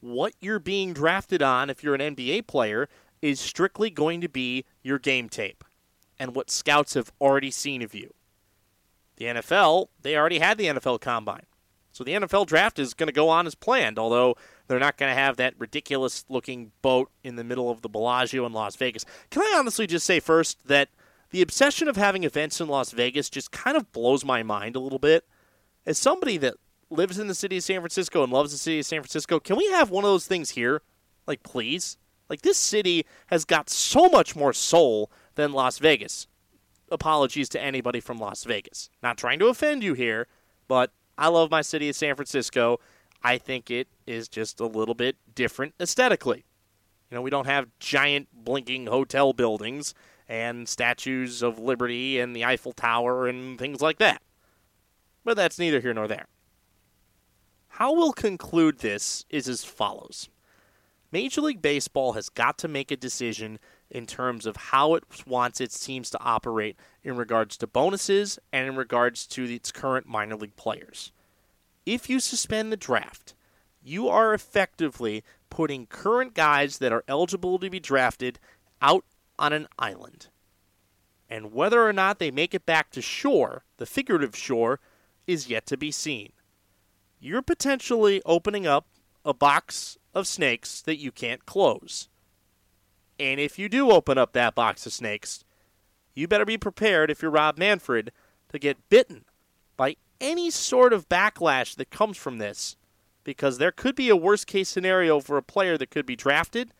What 0.00 0.32
you're 0.40 0.58
being 0.58 0.92
drafted 0.92 1.42
on, 1.42 1.70
if 1.70 1.82
you're 1.84 1.94
an 1.94 2.16
NBA 2.16 2.46
player, 2.48 2.88
is 3.22 3.40
strictly 3.40 3.88
going 3.88 4.20
to 4.20 4.28
be 4.28 4.64
your 4.82 4.98
game 4.98 5.28
tape 5.28 5.64
and 6.18 6.34
what 6.34 6.50
scouts 6.50 6.94
have 6.94 7.12
already 7.20 7.50
seen 7.50 7.80
of 7.80 7.94
you. 7.94 8.12
The 9.16 9.26
NFL, 9.26 9.88
they 10.02 10.16
already 10.16 10.40
had 10.40 10.58
the 10.58 10.66
NFL 10.66 11.00
combine. 11.00 11.46
So 11.92 12.04
the 12.04 12.12
NFL 12.12 12.46
draft 12.46 12.78
is 12.78 12.94
going 12.94 13.06
to 13.08 13.12
go 13.12 13.28
on 13.28 13.46
as 13.46 13.54
planned, 13.54 13.98
although 13.98 14.36
they're 14.66 14.78
not 14.78 14.96
going 14.96 15.10
to 15.10 15.18
have 15.20 15.36
that 15.36 15.54
ridiculous 15.58 16.24
looking 16.28 16.72
boat 16.80 17.10
in 17.22 17.36
the 17.36 17.44
middle 17.44 17.70
of 17.70 17.82
the 17.82 17.88
Bellagio 17.88 18.46
in 18.46 18.52
Las 18.52 18.76
Vegas. 18.76 19.04
Can 19.30 19.42
I 19.42 19.54
honestly 19.58 19.86
just 19.86 20.06
say 20.06 20.18
first 20.18 20.66
that 20.66 20.88
the 21.30 21.42
obsession 21.42 21.88
of 21.88 21.96
having 21.96 22.24
events 22.24 22.60
in 22.60 22.68
Las 22.68 22.92
Vegas 22.92 23.28
just 23.28 23.52
kind 23.52 23.76
of 23.76 23.92
blows 23.92 24.24
my 24.24 24.42
mind 24.42 24.74
a 24.74 24.80
little 24.80 24.98
bit? 24.98 25.26
As 25.84 25.98
somebody 25.98 26.38
that 26.38 26.54
lives 26.88 27.18
in 27.18 27.26
the 27.26 27.34
city 27.34 27.58
of 27.58 27.64
San 27.64 27.80
Francisco 27.80 28.22
and 28.22 28.32
loves 28.32 28.52
the 28.52 28.58
city 28.58 28.78
of 28.78 28.86
San 28.86 29.00
Francisco, 29.00 29.38
can 29.38 29.56
we 29.56 29.66
have 29.70 29.90
one 29.90 30.04
of 30.04 30.10
those 30.10 30.26
things 30.26 30.50
here? 30.50 30.82
Like, 31.26 31.42
please? 31.42 31.98
Like, 32.32 32.40
this 32.40 32.56
city 32.56 33.04
has 33.26 33.44
got 33.44 33.68
so 33.68 34.08
much 34.08 34.34
more 34.34 34.54
soul 34.54 35.10
than 35.34 35.52
Las 35.52 35.76
Vegas. 35.78 36.26
Apologies 36.90 37.50
to 37.50 37.60
anybody 37.60 38.00
from 38.00 38.18
Las 38.18 38.44
Vegas. 38.44 38.88
Not 39.02 39.18
trying 39.18 39.38
to 39.40 39.48
offend 39.48 39.84
you 39.84 39.92
here, 39.92 40.28
but 40.66 40.92
I 41.18 41.28
love 41.28 41.50
my 41.50 41.60
city 41.60 41.90
of 41.90 41.94
San 41.94 42.14
Francisco. 42.14 42.80
I 43.22 43.36
think 43.36 43.70
it 43.70 43.86
is 44.06 44.28
just 44.28 44.60
a 44.60 44.66
little 44.66 44.94
bit 44.94 45.16
different 45.34 45.74
aesthetically. 45.78 46.46
You 47.10 47.16
know, 47.16 47.20
we 47.20 47.28
don't 47.28 47.44
have 47.44 47.68
giant 47.78 48.28
blinking 48.32 48.86
hotel 48.86 49.34
buildings 49.34 49.92
and 50.26 50.66
statues 50.66 51.42
of 51.42 51.58
liberty 51.58 52.18
and 52.18 52.34
the 52.34 52.46
Eiffel 52.46 52.72
Tower 52.72 53.26
and 53.28 53.58
things 53.58 53.82
like 53.82 53.98
that. 53.98 54.22
But 55.22 55.36
that's 55.36 55.58
neither 55.58 55.80
here 55.80 55.92
nor 55.92 56.08
there. 56.08 56.28
How 57.68 57.92
we'll 57.92 58.14
conclude 58.14 58.78
this 58.78 59.26
is 59.28 59.50
as 59.50 59.64
follows 59.64 60.30
Major 61.12 61.42
League 61.42 61.60
Baseball 61.60 62.14
has 62.14 62.30
got 62.30 62.56
to 62.58 62.68
make 62.68 62.90
a 62.90 62.96
decision 62.96 63.58
in 63.90 64.06
terms 64.06 64.46
of 64.46 64.56
how 64.56 64.94
it 64.94 65.04
wants 65.26 65.60
its 65.60 65.78
teams 65.78 66.08
to 66.10 66.20
operate 66.20 66.76
in 67.04 67.16
regards 67.16 67.58
to 67.58 67.66
bonuses 67.66 68.38
and 68.50 68.66
in 68.66 68.76
regards 68.76 69.26
to 69.26 69.44
its 69.44 69.70
current 69.70 70.08
minor 70.08 70.36
league 70.36 70.56
players. 70.56 71.12
If 71.84 72.08
you 72.08 72.18
suspend 72.18 72.72
the 72.72 72.78
draft, 72.78 73.34
you 73.82 74.08
are 74.08 74.32
effectively 74.32 75.22
putting 75.50 75.86
current 75.86 76.32
guys 76.32 76.78
that 76.78 76.92
are 76.92 77.04
eligible 77.06 77.58
to 77.58 77.68
be 77.68 77.80
drafted 77.80 78.38
out 78.80 79.04
on 79.38 79.52
an 79.52 79.68
island. 79.78 80.28
And 81.28 81.52
whether 81.52 81.86
or 81.86 81.92
not 81.92 82.18
they 82.18 82.30
make 82.30 82.54
it 82.54 82.64
back 82.64 82.90
to 82.92 83.02
shore, 83.02 83.64
the 83.76 83.86
figurative 83.86 84.34
shore, 84.34 84.80
is 85.26 85.48
yet 85.48 85.66
to 85.66 85.76
be 85.76 85.90
seen. 85.90 86.32
You're 87.20 87.42
potentially 87.42 88.22
opening 88.24 88.66
up 88.66 88.86
a 89.24 89.34
box 89.34 89.98
of 90.14 90.26
snakes 90.26 90.80
that 90.82 90.98
you 90.98 91.10
can't 91.10 91.46
close. 91.46 92.08
And 93.18 93.40
if 93.40 93.58
you 93.58 93.68
do 93.68 93.90
open 93.90 94.18
up 94.18 94.32
that 94.32 94.54
box 94.54 94.86
of 94.86 94.92
snakes, 94.92 95.44
you 96.14 96.28
better 96.28 96.44
be 96.44 96.58
prepared 96.58 97.10
if 97.10 97.22
you're 97.22 97.30
Rob 97.30 97.58
Manfred 97.58 98.12
to 98.48 98.58
get 98.58 98.88
bitten 98.88 99.24
by 99.76 99.96
any 100.20 100.50
sort 100.50 100.92
of 100.92 101.08
backlash 101.08 101.74
that 101.76 101.90
comes 101.90 102.16
from 102.16 102.38
this 102.38 102.76
because 103.24 103.58
there 103.58 103.72
could 103.72 103.94
be 103.94 104.08
a 104.08 104.16
worst 104.16 104.46
case 104.46 104.68
scenario 104.68 105.20
for 105.20 105.36
a 105.36 105.42
player 105.42 105.78
that 105.78 105.90
could 105.90 106.06
be 106.06 106.16
drafted. 106.16 106.74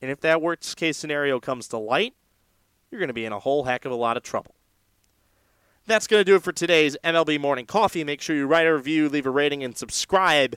And 0.00 0.10
if 0.10 0.20
that 0.20 0.40
worst 0.40 0.76
case 0.76 0.96
scenario 0.96 1.40
comes 1.40 1.68
to 1.68 1.78
light, 1.78 2.14
you're 2.90 3.00
going 3.00 3.08
to 3.08 3.14
be 3.14 3.24
in 3.24 3.32
a 3.32 3.40
whole 3.40 3.64
heck 3.64 3.84
of 3.84 3.92
a 3.92 3.96
lot 3.96 4.16
of 4.16 4.22
trouble. 4.22 4.54
That's 5.86 6.06
going 6.06 6.20
to 6.20 6.24
do 6.24 6.36
it 6.36 6.42
for 6.42 6.52
today's 6.52 6.96
MLB 7.02 7.40
Morning 7.40 7.66
Coffee. 7.66 8.04
Make 8.04 8.20
sure 8.20 8.36
you 8.36 8.46
write 8.46 8.66
a 8.66 8.74
review, 8.74 9.08
leave 9.08 9.26
a 9.26 9.30
rating, 9.30 9.64
and 9.64 9.76
subscribe 9.76 10.56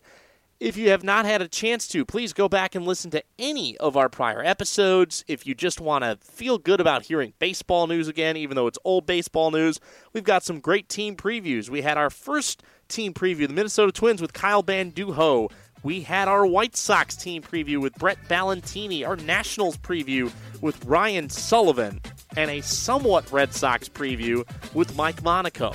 if 0.64 0.78
you 0.78 0.92
have 0.92 1.04
not 1.04 1.26
had 1.26 1.42
a 1.42 1.48
chance 1.50 1.90
to, 1.90 2.06
please 2.06 2.32
go 2.32 2.48
back 2.48 2.74
and 2.74 2.86
listen 2.86 3.12
to 3.12 3.22
any 3.38 3.76
of 3.80 3.98
our 3.98 4.08
prior 4.08 4.42
episodes. 4.42 5.26
If 5.28 5.46
you 5.46 5.54
just 5.54 5.82
want 5.82 6.06
to 6.06 6.18
feel 6.22 6.58
good 6.58 6.80
about 6.80 7.04
hearing 7.04 7.34
baseball 7.38 7.86
news 7.86 8.08
again, 8.08 8.38
even 8.38 8.56
though 8.56 8.68
it's 8.68 8.80
old 8.86 9.06
baseball 9.06 9.52
news, 9.52 9.82
we've 10.14 10.24
got 10.24 10.42
some 10.42 10.62
great 10.62 10.88
team 10.88 11.18
previews. 11.18 11.70
We 11.70 11.82
had 11.82 11.98
our 11.98 12.10
first 12.10 12.64
team 12.88 13.14
preview, 13.14 13.46
the 13.46 13.54
Minnesota 13.54 13.92
Twins 13.92 14.22
with 14.22 14.32
Kyle 14.32 14.64
Banduho. 14.64 15.52
We 15.84 16.00
had 16.00 16.30
our 16.30 16.46
White 16.46 16.78
Sox 16.78 17.18
team 17.18 17.42
preview 17.42 17.82
with 17.82 17.96
Brett 17.96 18.20
Ballantini, 18.30 19.06
our 19.06 19.18
Nationals 19.18 19.76
preview 19.76 20.32
with 20.62 20.86
Ryan 20.86 21.30
Sullivan, 21.30 22.00
and 22.38 22.50
a 22.50 22.62
somewhat 22.62 23.30
Red 23.34 23.54
Sox 23.54 23.90
preview 23.90 24.48
with 24.74 24.96
Mike 24.96 25.22
Monaco. 25.24 25.74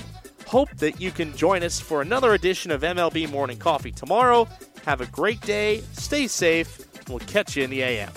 Hope 0.48 0.74
that 0.78 0.98
you 0.98 1.10
can 1.10 1.36
join 1.36 1.62
us 1.62 1.78
for 1.78 2.00
another 2.00 2.32
edition 2.32 2.70
of 2.70 2.80
MLB 2.80 3.30
Morning 3.30 3.58
Coffee 3.58 3.92
tomorrow. 3.92 4.48
Have 4.88 5.02
a 5.02 5.06
great 5.08 5.42
day, 5.42 5.82
stay 5.92 6.26
safe, 6.26 6.80
we'll 7.10 7.18
catch 7.18 7.58
you 7.58 7.62
in 7.62 7.68
the 7.68 7.82
AM. 7.82 8.10